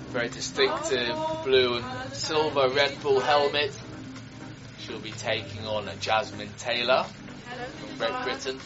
Very 0.09 0.29
distinctive 0.29 1.15
blue 1.43 1.77
and 1.77 2.13
silver 2.13 2.69
Red 2.69 3.01
Bull 3.01 3.19
helmet. 3.19 3.71
She'll 4.79 4.99
be 4.99 5.11
taking 5.11 5.65
on 5.65 5.87
a 5.87 5.95
Jasmine 5.95 6.51
Taylor 6.57 7.03
from 7.03 7.97
Great 7.97 8.23
Britain. 8.23 8.59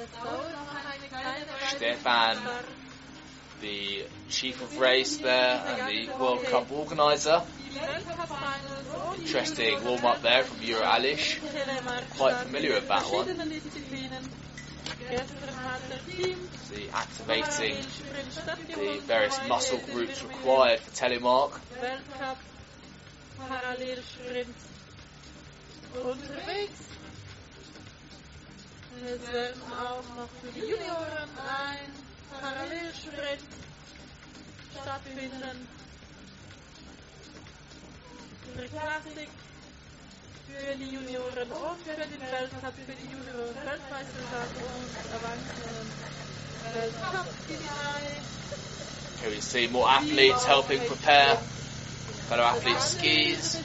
Es 0.00 0.10
dauert 0.12 0.52
noch 0.52 0.74
eine 0.74 1.08
kleine 1.08 1.46
Weile 1.46 1.76
Stefan. 1.76 2.38
The 3.60 4.04
chief 4.28 4.62
of 4.62 4.78
race 4.78 5.16
there 5.18 5.62
and 5.66 5.88
the 5.88 6.12
World 6.18 6.44
Cup 6.44 6.70
organiser. 6.70 7.42
Interesting 9.18 9.84
warm 9.84 10.04
up 10.04 10.22
there 10.22 10.44
from 10.44 10.60
Jura 10.64 10.86
Alish. 10.86 11.38
Quite 12.16 12.36
familiar 12.36 12.74
with 12.74 12.88
that 12.88 13.02
one. 13.04 13.26
The 16.70 16.90
activating 16.92 17.76
the 18.74 19.00
various 19.06 19.38
muscle 19.48 19.80
groups 19.92 20.22
required 20.22 20.80
for 20.80 20.90
Telemark. 20.90 21.60
Es 29.06 29.32
werden 29.32 29.62
auch 29.80 30.00
um, 30.10 30.16
noch 30.16 30.28
für 30.42 30.50
die 30.52 30.60
Junioren 30.60 31.30
ein 31.38 32.07
stattfinden. 34.98 35.68
Für 40.48 40.76
die 40.76 40.90
Junioren 40.90 41.50
und 41.50 41.78
für 41.84 41.94
den 41.94 42.20
Weltcup 42.20 42.74
für 42.86 42.92
die 42.92 43.12
Junioren 43.12 43.54
Weltmeisterschaft 43.54 44.56
und 44.56 44.90
Erwachsenen. 45.12 45.88
Here 49.20 49.30
we 49.30 49.40
see 49.40 49.68
more 49.68 49.88
athletes 49.88 50.44
helping 50.44 50.80
prepare 50.80 51.36
fellow 52.28 52.44
athletes' 52.44 52.96
skis. 52.96 53.56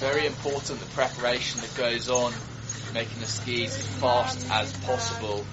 Very 0.00 0.26
important 0.26 0.80
the 0.80 0.86
preparation 0.94 1.60
that 1.60 1.74
goes 1.76 2.08
on, 2.10 2.32
making 2.92 3.20
the 3.20 3.26
skis 3.26 3.78
as 3.78 3.86
fast 4.00 4.50
as 4.50 4.72
possible. 4.84 5.44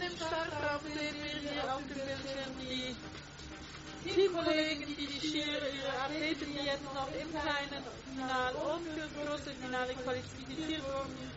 Im 0.00 0.16
sehen 0.94 1.16
wir 1.42 1.74
auf 1.74 1.82
dem 1.82 1.94
Bildschirm 1.94 2.52
die 2.60 2.96
Teamkollegen, 4.08 4.86
die 4.86 5.06
die 5.06 5.20
Skier, 5.20 5.44
ihre 5.44 5.92
Athleten, 6.04 6.46
die 6.46 6.66
jetzt 6.66 6.84
noch 6.94 7.08
im 7.08 7.30
kleinen 7.30 7.84
Final 8.14 8.54
und 8.54 8.86
große 9.26 9.52
Finale 9.62 9.94
qualifiziert 9.94 10.82
wurden. 10.84 11.30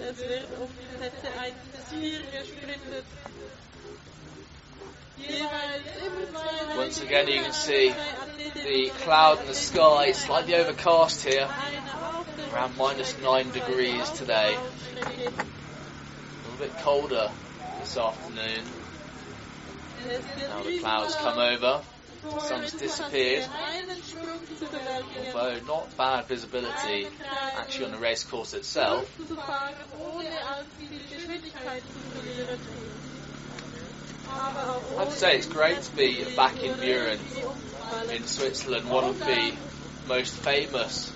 Es 0.00 0.18
wird 0.18 0.46
um 0.60 0.68
die 0.78 0.96
Plätze 0.96 1.28
1 1.40 1.54
bis 1.72 1.98
4 1.98 2.18
gesprintet. 2.40 3.04
Once 6.76 7.00
again 7.00 7.26
you 7.28 7.42
can 7.42 7.52
see 7.52 7.94
the 8.54 8.90
cloud 9.02 9.40
in 9.40 9.46
the 9.46 9.54
sky, 9.54 10.08
It's 10.08 10.18
slightly 10.20 10.54
overcast 10.54 11.24
here, 11.24 11.48
around 12.56 12.76
minus 12.78 13.14
9 13.20 13.50
degrees 13.50 14.10
today. 14.12 14.56
A 14.56 15.10
little 15.10 15.36
bit 16.58 16.74
colder 16.78 17.30
this 17.80 17.98
afternoon. 17.98 18.64
Now 20.48 20.62
the 20.62 20.78
clouds 20.78 21.14
come 21.16 21.38
over, 21.38 21.82
the 22.22 22.40
sun's 22.40 22.72
disappeared, 22.72 23.46
although 25.34 25.60
not 25.66 25.94
bad 25.98 26.26
visibility 26.28 27.08
actually 27.58 27.84
on 27.84 27.90
the 27.90 27.98
race 27.98 28.24
course 28.24 28.54
itself. 28.54 29.06
I 34.28 34.98
have 34.98 35.10
to 35.10 35.16
say 35.16 35.36
it's 35.36 35.46
great 35.46 35.82
to 35.82 35.96
be 35.96 36.24
back 36.36 36.62
in 36.62 36.72
Mürren 36.72 37.18
in 38.10 38.24
Switzerland, 38.24 38.88
one 38.88 39.04
of 39.04 39.18
the 39.18 39.52
most 40.08 40.36
famous 40.36 41.12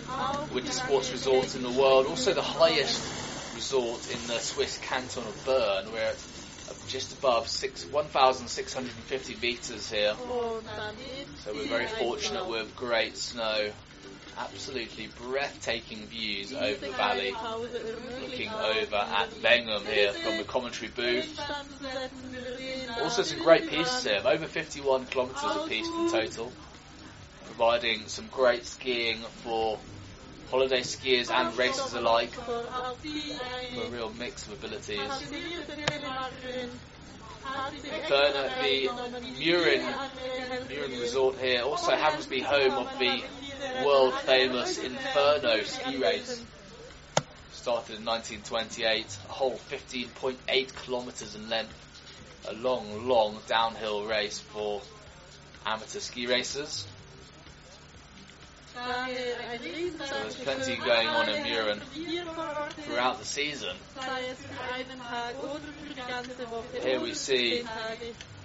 winter 0.53 0.73
sports 0.73 1.13
resorts 1.13 1.55
in 1.55 1.63
the 1.63 1.71
world, 1.71 2.07
also 2.07 2.35
the 2.35 2.43
highest 2.43 3.55
resort 3.55 4.11
in 4.11 4.27
the 4.27 4.39
Swiss 4.39 4.79
canton 4.79 5.23
of 5.23 5.45
Bern. 5.45 5.93
We're 5.93 5.99
at 5.99 6.15
uh, 6.69 6.73
just 6.89 7.17
above 7.19 7.49
1,650 7.49 9.37
metres 9.41 9.91
here, 9.91 10.15
so 11.45 11.53
we're 11.55 11.69
very 11.69 11.87
fortunate 11.87 12.49
with 12.49 12.75
great 12.77 13.17
snow. 13.17 13.71
Absolutely 14.39 15.09
breathtaking 15.23 16.07
views 16.07 16.55
over 16.55 16.87
the 16.87 16.93
valley, 16.93 17.35
looking 18.23 18.49
over 18.49 18.97
at 18.97 19.43
Bengham 19.43 19.85
here 19.85 20.13
from 20.13 20.39
the 20.39 20.45
commentary 20.45 20.91
booth. 20.95 21.39
Also 23.03 23.23
some 23.23 23.43
great 23.43 23.69
pieces 23.69 24.05
here, 24.05 24.23
over 24.25 24.47
51 24.47 25.07
kilometres 25.07 25.43
a 25.43 25.69
piece 25.69 25.87
in 25.87 26.11
total, 26.11 26.51
providing 27.61 28.09
some 28.09 28.27
great 28.29 28.65
skiing 28.65 29.19
for 29.45 29.79
holiday 30.51 30.81
skiers 30.81 31.31
and 31.31 31.55
racers 31.59 31.93
alike, 31.93 32.33
a 32.49 33.91
real 33.91 34.11
mix 34.15 34.47
of 34.47 34.55
abilities. 34.55 34.97
The 35.29 35.51
Mürren, 39.39 39.85
Mürren 40.71 41.01
resort 41.03 41.37
here 41.39 41.61
also 41.61 41.91
happens 41.91 42.25
to 42.25 42.31
be 42.31 42.41
home 42.41 42.73
of 42.73 42.99
the 42.99 43.23
world 43.85 44.15
famous 44.21 44.79
Inferno 44.79 45.63
ski 45.65 45.99
race. 45.99 46.43
Started 47.53 47.99
in 47.99 48.07
1928, 48.07 49.05
a 49.29 49.33
whole 49.33 49.61
15.8 49.71 50.85
kilometres 50.87 51.35
in 51.35 51.51
length. 51.51 51.77
A 52.49 52.55
long, 52.55 53.07
long 53.07 53.39
downhill 53.49 54.07
race 54.07 54.39
for 54.39 54.81
amateur 55.67 56.01
ski 56.01 56.27
racers. 56.27 56.87
Daher 58.75 59.37
ein 59.51 59.61
Riesendank 59.61 60.09
So 60.11 60.15
there's 60.17 60.35
plenty 60.37 60.77
going 60.77 61.09
on 61.09 61.29
in 61.29 61.43
Mürren 61.45 61.81
throughout 62.85 63.19
the 63.19 63.25
season. 63.25 63.77
sei 63.97 64.23
es 64.31 64.39
für 64.39 64.75
einen 64.75 65.01
Tag 65.01 65.35
oder 65.43 65.61
für 65.61 65.89
die 65.89 66.01
ganze 66.01 66.51
Woche. 66.51 66.81
Here 66.83 67.01
we 67.01 67.15
see. 67.15 67.65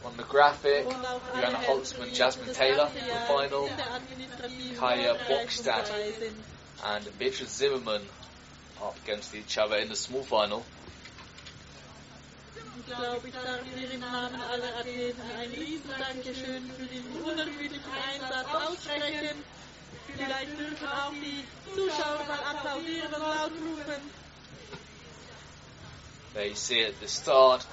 On 0.04 0.16
the 0.18 0.24
graphic, 0.24 0.86
Joanna 0.86 1.58
alle 1.58 1.68
Holzmann, 1.68 2.12
Jasmine 2.14 2.54
Taylor 2.54 2.88
ganze 2.88 3.00
for 3.00 3.08
Jahr 3.08 3.26
final, 3.28 3.68
in 3.68 3.78
der 3.78 3.92
administrativen 3.94 4.78
Kaya 4.78 5.14
Bereich 5.14 5.28
Bokstad. 5.28 5.88
dabei 5.88 6.12
sind. 6.20 6.36
and 6.84 7.18
Beatrice 7.18 7.50
Zimmermann 7.50 8.02
up 8.84 8.96
against 9.04 9.34
each 9.34 9.58
other 9.58 9.78
in 9.78 9.90
the 9.90 9.96
small 9.96 10.24
final. 10.24 10.64
Glaube, 12.88 13.28
ich 13.28 13.34
darf 13.34 13.62
Namen 13.98 14.40
aller 14.42 14.78
Athleten 14.80 15.22
ein 15.40 15.52
für 16.78 16.86
den 16.86 17.04
unermüdlichen 17.24 17.92
Einsatz 18.14 18.48
aussprechen. 18.54 19.44
Vielleicht 20.18 20.60
dürfen 20.60 20.88
auch 20.88 21.12
die 21.12 21.44
Zuschauer 21.74 22.26
mal 22.28 22.40
applaudieren 22.40 23.14
und 23.14 23.22
laut 23.22 23.52
rufen. 23.52 24.12
There 26.34 26.48
you 26.48 26.56
see 26.56 26.84
at 26.84 27.00
the 27.00 27.08
start. 27.08 27.66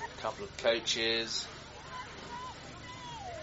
A 0.00 0.22
couple 0.22 0.44
of 0.44 0.56
coaches. 0.58 1.46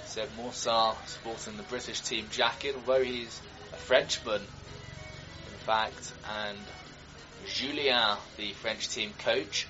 Seb 0.06 0.30
Morsar 0.38 0.96
sporting 1.08 1.58
the 1.58 1.64
British 1.64 2.02
team 2.02 2.28
jacket, 2.32 2.76
although 2.76 3.04
he's 3.04 3.42
a 3.72 3.78
Frenchman, 3.78 4.42
in 4.42 5.60
fact, 5.66 6.14
and 6.46 6.60
Julien, 7.48 8.18
the 8.38 8.52
French 8.54 8.90
team 8.90 9.12
coach. 9.18 9.66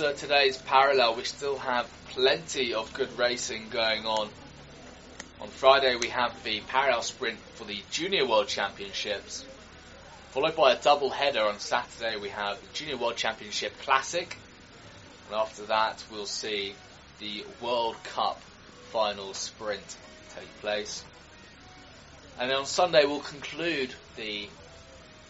After 0.00 0.16
today's 0.16 0.56
parallel, 0.58 1.16
we 1.16 1.24
still 1.24 1.58
have 1.58 1.88
plenty 2.10 2.72
of 2.72 2.92
good 2.94 3.18
racing 3.18 3.68
going 3.68 4.06
on. 4.06 4.28
On 5.40 5.48
Friday, 5.48 5.96
we 5.96 6.08
have 6.08 6.40
the 6.44 6.60
parallel 6.68 7.02
sprint 7.02 7.38
for 7.54 7.64
the 7.64 7.82
Junior 7.90 8.24
World 8.24 8.46
Championships, 8.46 9.44
followed 10.30 10.54
by 10.54 10.72
a 10.72 10.80
double 10.80 11.10
header 11.10 11.42
on 11.42 11.58
Saturday. 11.58 12.16
We 12.16 12.28
have 12.28 12.60
the 12.60 12.66
Junior 12.74 12.96
World 12.96 13.16
Championship 13.16 13.72
Classic, 13.82 14.36
and 15.26 15.34
after 15.34 15.64
that, 15.64 16.04
we'll 16.12 16.26
see 16.26 16.74
the 17.18 17.44
World 17.60 17.96
Cup 18.04 18.40
final 18.92 19.34
sprint 19.34 19.96
take 20.36 20.60
place. 20.60 21.02
And 22.38 22.48
then 22.48 22.58
on 22.58 22.66
Sunday, 22.66 23.04
we'll 23.04 23.18
conclude 23.18 23.92
the 24.14 24.48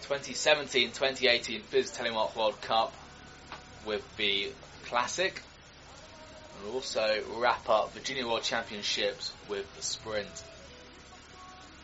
2017-2018 0.02 1.62
FIS 1.62 1.96
Telemark 1.96 2.36
World 2.36 2.60
Cup 2.60 2.92
with 3.86 4.02
the 4.16 4.50
Classic 4.86 5.42
and 6.58 6.74
also 6.74 7.22
wrap 7.36 7.68
up 7.68 7.92
Junior 8.02 8.26
World 8.26 8.42
Championships 8.42 9.32
with 9.48 9.66
the 9.76 9.82
Sprint. 9.82 10.44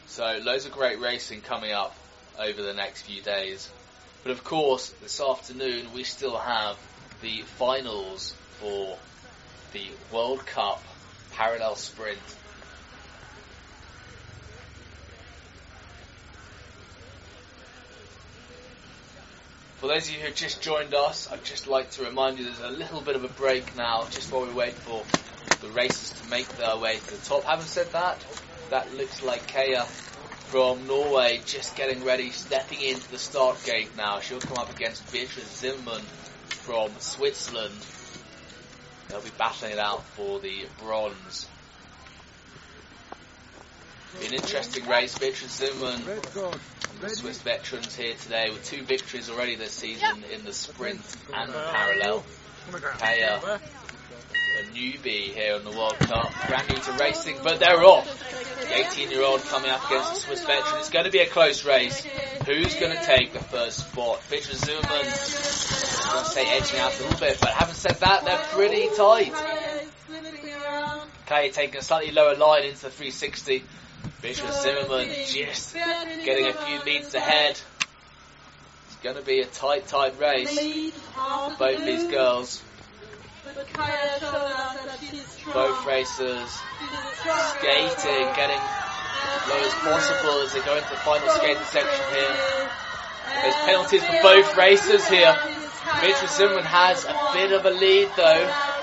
So 0.07 0.40
loads 0.42 0.66
of 0.66 0.72
great 0.72 1.01
racing 1.01 1.42
coming 1.42 1.72
up 1.72 1.95
over 2.38 2.62
the 2.62 2.72
next 2.72 3.03
few 3.03 3.20
days. 3.20 3.70
But 4.22 4.32
of 4.32 4.42
course, 4.42 4.90
this 5.03 5.20
afternoon 5.20 5.92
we 5.95 6.05
still 6.05 6.36
have 6.36 6.76
the 7.20 7.42
finals 7.42 8.34
for 8.59 8.97
the 9.72 9.86
World 10.12 10.45
Cup 10.47 10.82
Parallel 11.32 11.76
Sprint. 11.76 12.18
For 19.85 19.89
those 19.89 20.09
of 20.09 20.14
you 20.14 20.20
who 20.20 20.28
have 20.28 20.35
just 20.35 20.62
joined 20.62 20.95
us, 20.95 21.30
I'd 21.30 21.45
just 21.45 21.68
like 21.68 21.91
to 21.91 22.05
remind 22.05 22.39
you 22.39 22.47
there's 22.47 22.59
a 22.59 22.70
little 22.70 23.03
bit 23.03 23.16
of 23.16 23.24
a 23.24 23.28
break 23.28 23.76
now, 23.76 24.07
just 24.11 24.32
while 24.32 24.47
we 24.47 24.51
wait 24.51 24.72
for 24.72 25.05
the 25.61 25.68
racers 25.74 26.11
to 26.22 26.30
make 26.30 26.49
their 26.57 26.78
way 26.78 26.97
to 26.97 27.11
the 27.11 27.18
top. 27.18 27.45
Having 27.45 27.66
said 27.66 27.93
that, 27.93 28.24
that 28.70 28.95
looks 28.95 29.22
like 29.22 29.47
Kaya 29.47 29.82
from 29.82 30.87
Norway 30.87 31.43
just 31.45 31.76
getting 31.76 32.03
ready, 32.03 32.30
stepping 32.30 32.80
into 32.80 33.11
the 33.11 33.18
start 33.18 33.62
gate 33.66 33.95
now. 33.95 34.20
She'll 34.20 34.41
come 34.41 34.57
up 34.57 34.74
against 34.74 35.12
Beatrice 35.12 35.55
Zimmermann 35.59 36.01
from 36.47 36.91
Switzerland. 36.99 37.76
They'll 39.11 39.20
be 39.20 39.28
battling 39.37 39.72
it 39.72 39.78
out 39.78 40.03
for 40.03 40.41
the 40.41 40.64
bronze. 40.78 41.47
Be 44.18 44.28
an 44.28 44.32
interesting 44.32 44.89
race. 44.89 45.18
Beatrice 45.18 45.57
Zimmermann. 45.57 46.01
The 47.05 47.11
Swiss 47.11 47.42
veterans 47.42 47.94
here 47.94 48.14
today 48.14 48.48
with 48.50 48.64
two 48.64 48.82
victories 48.82 49.28
already 49.28 49.57
this 49.57 49.72
season 49.72 50.24
in 50.32 50.42
the 50.44 50.52
sprint 50.55 51.02
and 51.34 51.52
the 51.52 51.62
parallel. 51.70 52.24
Kaya, 52.98 53.40
a 53.44 54.62
newbie 54.74 55.34
here 55.34 55.57
in 55.57 55.64
the 55.64 55.70
World 55.70 55.98
Cup, 55.98 56.32
brand 56.48 56.66
new 56.70 56.76
to 56.76 56.92
racing, 56.92 57.36
but 57.42 57.61
they're 57.61 57.84
off. 57.84 58.09
The 58.61 58.88
18 58.88 59.11
year 59.11 59.22
old 59.22 59.42
coming 59.42 59.70
up 59.70 59.84
against 59.84 60.14
the 60.14 60.20
Swiss 60.20 60.44
veteran. 60.44 60.78
It's 60.78 60.88
going 60.88 61.05
to 61.05 61.11
be 61.11 61.18
a 61.18 61.28
close 61.28 61.66
race. 61.66 62.02
Who's 62.46 62.74
going 62.76 62.96
to 62.96 63.05
take 63.05 63.34
the 63.34 63.40
first 63.40 63.90
spot? 63.90 64.22
Beatrice 64.30 64.62
Zuman, 64.62 64.84
I'm 64.86 66.12
going 66.12 66.24
to 66.24 66.30
say 66.30 66.57
edging 66.57 66.80
out 66.80 66.98
a 66.98 67.02
little 67.02 67.20
bit, 67.20 67.38
but 67.38 67.50
having 67.50 67.74
said 67.74 67.96
that, 68.00 68.24
they're 68.24 68.38
pretty 68.52 68.88
tight. 68.96 69.34
Kaya 71.26 71.52
taking 71.52 71.76
a 71.76 71.82
slightly 71.82 72.12
lower 72.12 72.34
line 72.34 72.64
into 72.64 72.80
the 72.80 72.90
360. 72.90 73.62
Beatrice 74.22 74.62
Zimmermann 74.62 75.09
just 75.26 75.74
getting 75.74 76.46
a 76.46 76.52
few 76.52 76.80
leads 76.84 77.14
ahead. 77.14 77.61
It's 78.86 78.96
going 79.02 79.16
to 79.16 79.22
be 79.22 79.40
a 79.40 79.46
tight, 79.46 79.86
tight 79.86 80.18
race 80.18 80.92
for 81.14 81.57
both 81.59 81.84
these 81.84 82.05
girls. 82.05 82.62
Both 85.52 85.86
racers 85.86 86.50
skating, 87.59 88.26
getting 88.34 88.61
low 89.48 89.61
as 89.61 89.74
possible 89.74 90.40
as 90.40 90.52
they 90.55 90.61
go 90.64 90.76
into 90.76 90.90
the 90.90 90.96
final 90.96 91.28
skating 91.28 91.62
section 91.64 92.05
here. 92.14 92.70
There's 93.42 93.55
penalties 93.66 94.05
for 94.05 94.22
both 94.22 94.57
racers 94.57 95.07
here. 95.09 95.36
Beatrice 96.00 96.36
Zimmermann 96.36 96.64
has 96.64 97.05
a 97.05 97.30
bit 97.34 97.52
of 97.52 97.66
a 97.66 97.70
lead 97.70 98.09
though. 98.16 98.74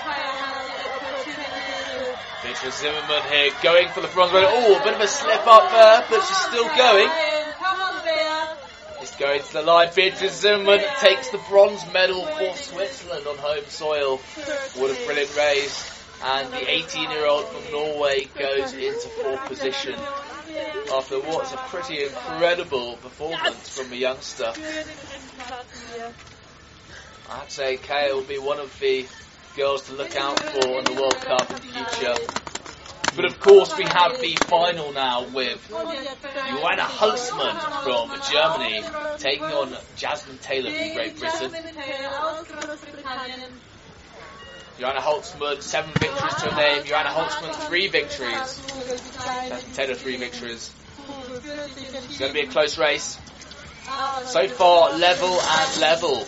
Beatrice 2.62 2.80
Zimmermann 2.80 3.22
here 3.28 3.50
going 3.60 3.88
for 3.88 4.02
the 4.02 4.06
bronze 4.06 4.32
medal. 4.32 4.48
Oh, 4.52 4.80
a 4.80 4.84
bit 4.84 4.94
of 4.94 5.00
a 5.00 5.08
slip 5.08 5.44
up 5.48 5.72
there, 5.72 6.04
but 6.08 6.24
she's 6.24 6.36
still 6.36 6.68
going. 6.76 7.10
It's 9.00 9.16
going 9.16 9.42
to 9.42 9.52
the 9.52 9.62
line. 9.62 9.88
Beatrice 9.96 10.40
Zimmermann 10.40 10.80
takes 11.00 11.30
the 11.30 11.40
bronze 11.48 11.84
medal 11.92 12.24
for 12.24 12.54
Switzerland 12.54 13.26
on 13.26 13.36
home 13.38 13.64
soil. 13.66 14.18
What 14.76 14.92
a 14.92 15.06
brilliant 15.06 15.36
race. 15.36 16.04
And 16.22 16.52
the 16.52 16.70
18 16.70 17.10
year 17.10 17.26
old 17.26 17.48
from 17.48 17.72
Norway 17.72 18.28
goes 18.38 18.74
into 18.74 19.08
fourth 19.08 19.44
position 19.46 19.96
after 20.94 21.18
what's 21.18 21.52
a 21.52 21.56
pretty 21.56 22.04
incredible 22.04 22.94
performance 22.98 23.76
from 23.76 23.92
a 23.92 23.96
youngster. 23.96 24.52
I'd 27.28 27.50
say 27.50 27.76
Kaya 27.76 28.14
will 28.14 28.22
be 28.22 28.38
one 28.38 28.60
of 28.60 28.78
the 28.78 29.04
girls 29.56 29.82
to 29.88 29.94
look 29.94 30.14
out 30.14 30.38
for 30.38 30.78
in 30.78 30.84
the 30.84 30.94
World 30.94 31.16
Cup 31.16 31.50
in 31.50 31.56
the 31.56 31.62
future. 31.62 32.41
But 33.14 33.26
of 33.26 33.40
course, 33.40 33.76
we 33.76 33.84
have 33.84 34.20
the 34.20 34.36
final 34.36 34.92
now 34.92 35.28
with 35.28 35.68
Joanna 35.68 36.82
Holzmann 36.82 37.58
from 37.84 38.10
Germany 38.32 38.82
taking 39.18 39.44
on 39.44 39.76
Jasmine 39.96 40.38
Taylor 40.38 40.70
from 40.70 40.94
Great 40.94 41.18
Britain. 41.18 41.52
Joanna 44.78 45.00
Holzmann, 45.00 45.62
seven 45.62 45.92
victories 45.92 46.34
to 46.34 46.50
her 46.50 46.56
name. 46.56 46.84
Joanna 46.84 47.10
Holzmann, 47.10 47.54
three 47.68 47.88
victories. 47.88 48.32
Jasmine 48.32 49.74
Taylor, 49.74 49.94
three 49.94 50.16
victories. 50.16 50.74
It's 50.98 52.18
going 52.18 52.32
to 52.32 52.34
be 52.34 52.46
a 52.46 52.50
close 52.50 52.78
race. 52.78 53.18
So 54.24 54.48
far, 54.48 54.96
level 54.96 55.38
and 55.40 55.80
level. 55.80 56.26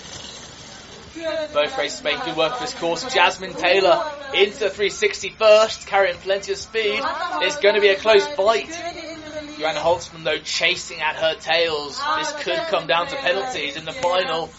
Both 1.14 1.78
races 1.78 2.02
making 2.02 2.24
good 2.24 2.36
work 2.36 2.54
of 2.54 2.60
this 2.60 2.74
course. 2.74 3.04
Jasmine 3.12 3.54
Taylor 3.54 4.10
into 4.34 4.58
the 4.58 4.70
360 4.70 5.30
first, 5.30 5.86
carrying 5.86 6.16
plenty 6.16 6.52
of 6.52 6.58
speed. 6.58 7.00
It's 7.42 7.56
going 7.56 7.76
to 7.76 7.80
be 7.80 7.88
a 7.88 7.96
close 7.96 8.26
fight. 8.28 8.70
Joanna 9.58 9.78
Holzmann, 9.78 10.24
though, 10.24 10.38
chasing 10.38 11.00
at 11.00 11.16
her 11.16 11.36
tails. 11.36 12.00
This 12.18 12.32
could 12.42 12.58
come 12.68 12.88
down 12.88 13.06
to 13.06 13.16
penalties 13.16 13.76
in 13.76 13.84
the 13.84 13.92
final. 13.92 14.50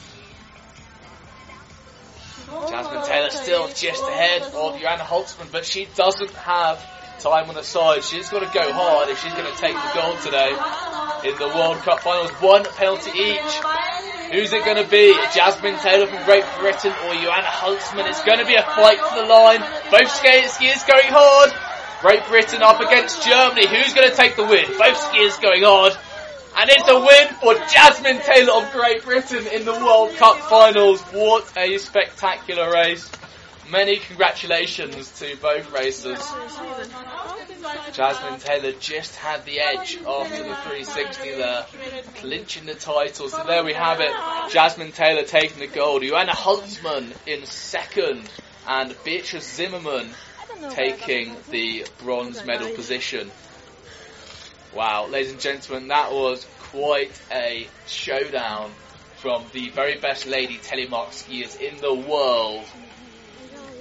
Jasmine 2.70 3.04
Taylor 3.06 3.30
still 3.32 3.68
just 3.68 4.04
ahead 4.04 4.44
of 4.44 4.80
Joanna 4.80 5.04
Holzmann, 5.04 5.52
but 5.52 5.66
she 5.66 5.88
doesn't 5.96 6.32
have 6.32 6.80
time 7.20 7.50
on 7.50 7.56
her 7.56 7.64
side. 7.64 8.04
She's 8.04 8.30
got 8.30 8.40
to 8.40 8.58
go 8.58 8.72
hard 8.72 9.10
if 9.10 9.22
she's 9.22 9.34
going 9.34 9.52
to 9.52 9.58
take 9.60 9.76
the 9.76 9.92
gold 9.94 10.20
today 10.22 10.52
in 11.30 11.38
the 11.38 11.48
World 11.58 11.78
Cup 11.80 12.00
finals. 12.00 12.32
One 12.40 12.64
penalty 12.64 13.12
each. 13.12 14.15
Who's 14.32 14.52
it 14.54 14.66
going 14.66 14.84
to 14.84 14.90
be? 14.90 15.14
Jasmine 15.34 15.78
Taylor 15.80 16.08
from 16.08 16.24
Great 16.26 16.46
Britain 16.60 16.92
or 17.06 17.14
Joanna 17.14 17.48
Holzmann? 17.48 18.10
It's 18.10 18.24
going 18.24 18.40
to 18.40 18.46
be 18.46 18.56
a 18.56 18.64
fight 18.64 19.00
for 19.00 19.22
the 19.22 19.28
line. 19.28 19.62
Both 19.92 20.10
skiers, 20.10 20.88
going 20.88 21.12
hard. 21.14 21.52
Great 22.02 22.26
Britain 22.28 22.62
up 22.62 22.80
against 22.82 23.24
Germany. 23.24 23.68
Who's 23.68 23.94
going 23.94 24.10
to 24.10 24.16
take 24.16 24.36
the 24.36 24.44
win? 24.44 24.66
Both 24.78 24.98
skiers 24.98 25.40
going 25.42 25.64
hard. 25.64 25.94
And 26.58 26.70
it's 26.70 26.88
a 26.90 27.00
win 27.00 27.28
for 27.42 27.54
Jasmine 27.70 28.22
Taylor 28.22 28.54
of 28.54 28.72
Great 28.72 29.04
Britain 29.04 29.46
in 29.54 29.66
the 29.66 29.74
World 29.74 30.16
Cup 30.16 30.40
finals. 30.50 31.02
What 31.12 31.52
a 31.58 31.78
spectacular 31.78 32.72
race. 32.72 33.10
Many 33.72 33.98
congratulations 33.98 35.12
to 35.20 35.36
both 35.42 35.72
racers. 35.72 36.20
Jasmine 37.94 38.40
Taylor 38.40 38.74
just 38.80 39.16
had 39.16 39.44
the 39.46 39.60
edge 39.60 39.98
after 40.08 40.38
the 40.38 40.56
360 40.56 41.32
there, 41.32 41.66
clinching 42.16 42.66
the 42.66 42.76
title. 42.76 43.28
So 43.28 43.44
there 43.44 43.64
we 43.64 43.74
have 43.74 44.02
it. 44.02 44.12
Jasmine 44.52 44.92
Taylor 44.92 45.24
taking 45.24 45.60
the 45.60 45.68
gold. 45.68 46.04
Joanna 46.04 46.34
Holzmann 46.34 47.12
in 47.26 47.46
second, 47.46 48.30
and 48.68 48.96
Beatrice 49.04 49.56
Zimmermann 49.56 50.10
taking 50.70 51.36
the 51.50 51.86
bronze 52.04 52.46
medal 52.46 52.70
position. 52.70 53.32
Wow, 54.76 55.08
ladies 55.08 55.32
and 55.32 55.42
gentlemen, 55.42 55.88
that 55.88 56.12
was 56.12 56.46
quite 56.72 57.20
a 57.32 57.68
showdown 57.88 58.72
from 59.18 59.44
the 59.54 59.70
very 59.70 59.98
best 59.98 60.28
lady 60.28 60.58
telemark 60.58 61.10
skiers 61.10 61.60
in 61.60 61.78
the 61.78 61.94
world. 61.94 62.66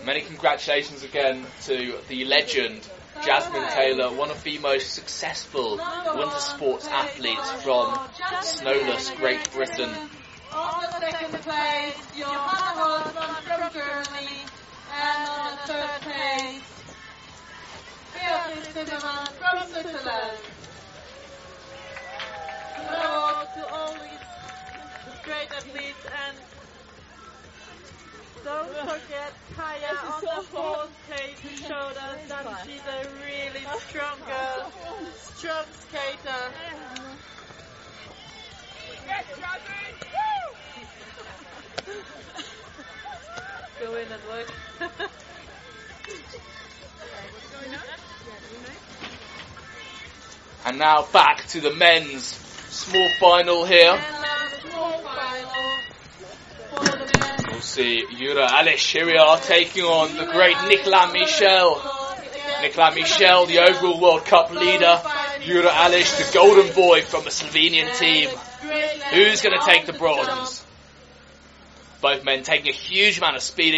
Many 0.04 0.20
congratulations 0.20 1.02
again 1.02 1.46
to 1.62 1.98
the 2.08 2.26
legend 2.26 2.86
Jasmine 3.22 3.66
Taylor, 3.70 4.12
one 4.12 4.30
of 4.30 4.42
the 4.44 4.58
most 4.58 4.92
successful 4.92 5.80
winter 6.14 6.38
sports 6.38 6.86
athletes 6.88 7.50
from 7.50 7.98
Snowless, 8.42 9.10
Great 9.12 9.50
Britain. 9.50 9.90
On 10.52 10.82
the 10.82 11.00
second 11.00 11.42
place, 11.42 11.94
from 11.96 13.72
Germany, 13.72 14.44
and 14.92 15.26
on 15.26 15.44
the 15.50 15.72
third 15.72 16.00
place, 16.02 16.62
from 19.38 19.68
Switzerland. 19.72 20.38
To 23.54 23.68
all 23.72 23.94
these 23.94 25.14
great 25.24 25.50
athletes 25.50 26.06
and 26.28 26.36
don't 28.44 28.68
forget 28.68 29.32
Kaya 29.56 29.96
on 30.04 30.20
the 30.20 30.42
fourth 30.52 30.90
place 31.08 31.40
who 31.40 31.48
showed 31.66 31.96
us 31.96 32.18
that 32.28 32.66
she's 32.66 32.80
a 32.80 33.08
really 33.24 33.64
strong 33.88 34.18
girl, 34.26 34.72
strong 35.34 35.64
skater. 35.88 36.52
Go 43.80 43.94
in 43.96 44.06
and 44.12 44.22
look. 44.30 45.10
And 50.66 50.78
now 50.78 51.02
back 51.12 51.46
to 51.48 51.60
the 51.60 51.74
men's 51.74 52.24
small 52.24 53.08
final 53.20 53.66
here. 53.66 53.90
And 53.90 54.22
now 54.22 54.48
the 54.48 54.70
small 54.70 54.98
final 54.98 55.78
for 56.70 56.84
the 56.84 57.04
men. 57.04 57.13
We'll 57.54 57.62
see 57.62 58.04
Jura 58.18 58.48
are 58.50 59.38
taking 59.38 59.84
on 59.84 60.16
the 60.16 60.24
great 60.24 60.56
Nicolas 60.66 61.12
Michel. 61.12 61.76
Nicolas 62.60 62.94
Michel, 62.96 63.46
the 63.46 63.60
overall 63.60 64.00
World 64.00 64.24
Cup 64.24 64.50
leader. 64.50 65.00
Jura 65.40 65.68
Alish, 65.68 66.16
the 66.18 66.36
golden 66.36 66.74
boy 66.74 67.02
from 67.02 67.22
the 67.22 67.30
Slovenian 67.30 67.96
team. 67.96 68.28
Who's 69.12 69.40
going 69.40 69.56
to 69.56 69.64
take 69.64 69.86
the 69.86 69.92
bronze? 69.92 70.66
Both 72.00 72.24
men 72.24 72.42
taking 72.42 72.70
a 72.70 72.76
huge 72.76 73.18
amount 73.18 73.36
of 73.36 73.42
speed 73.42 73.72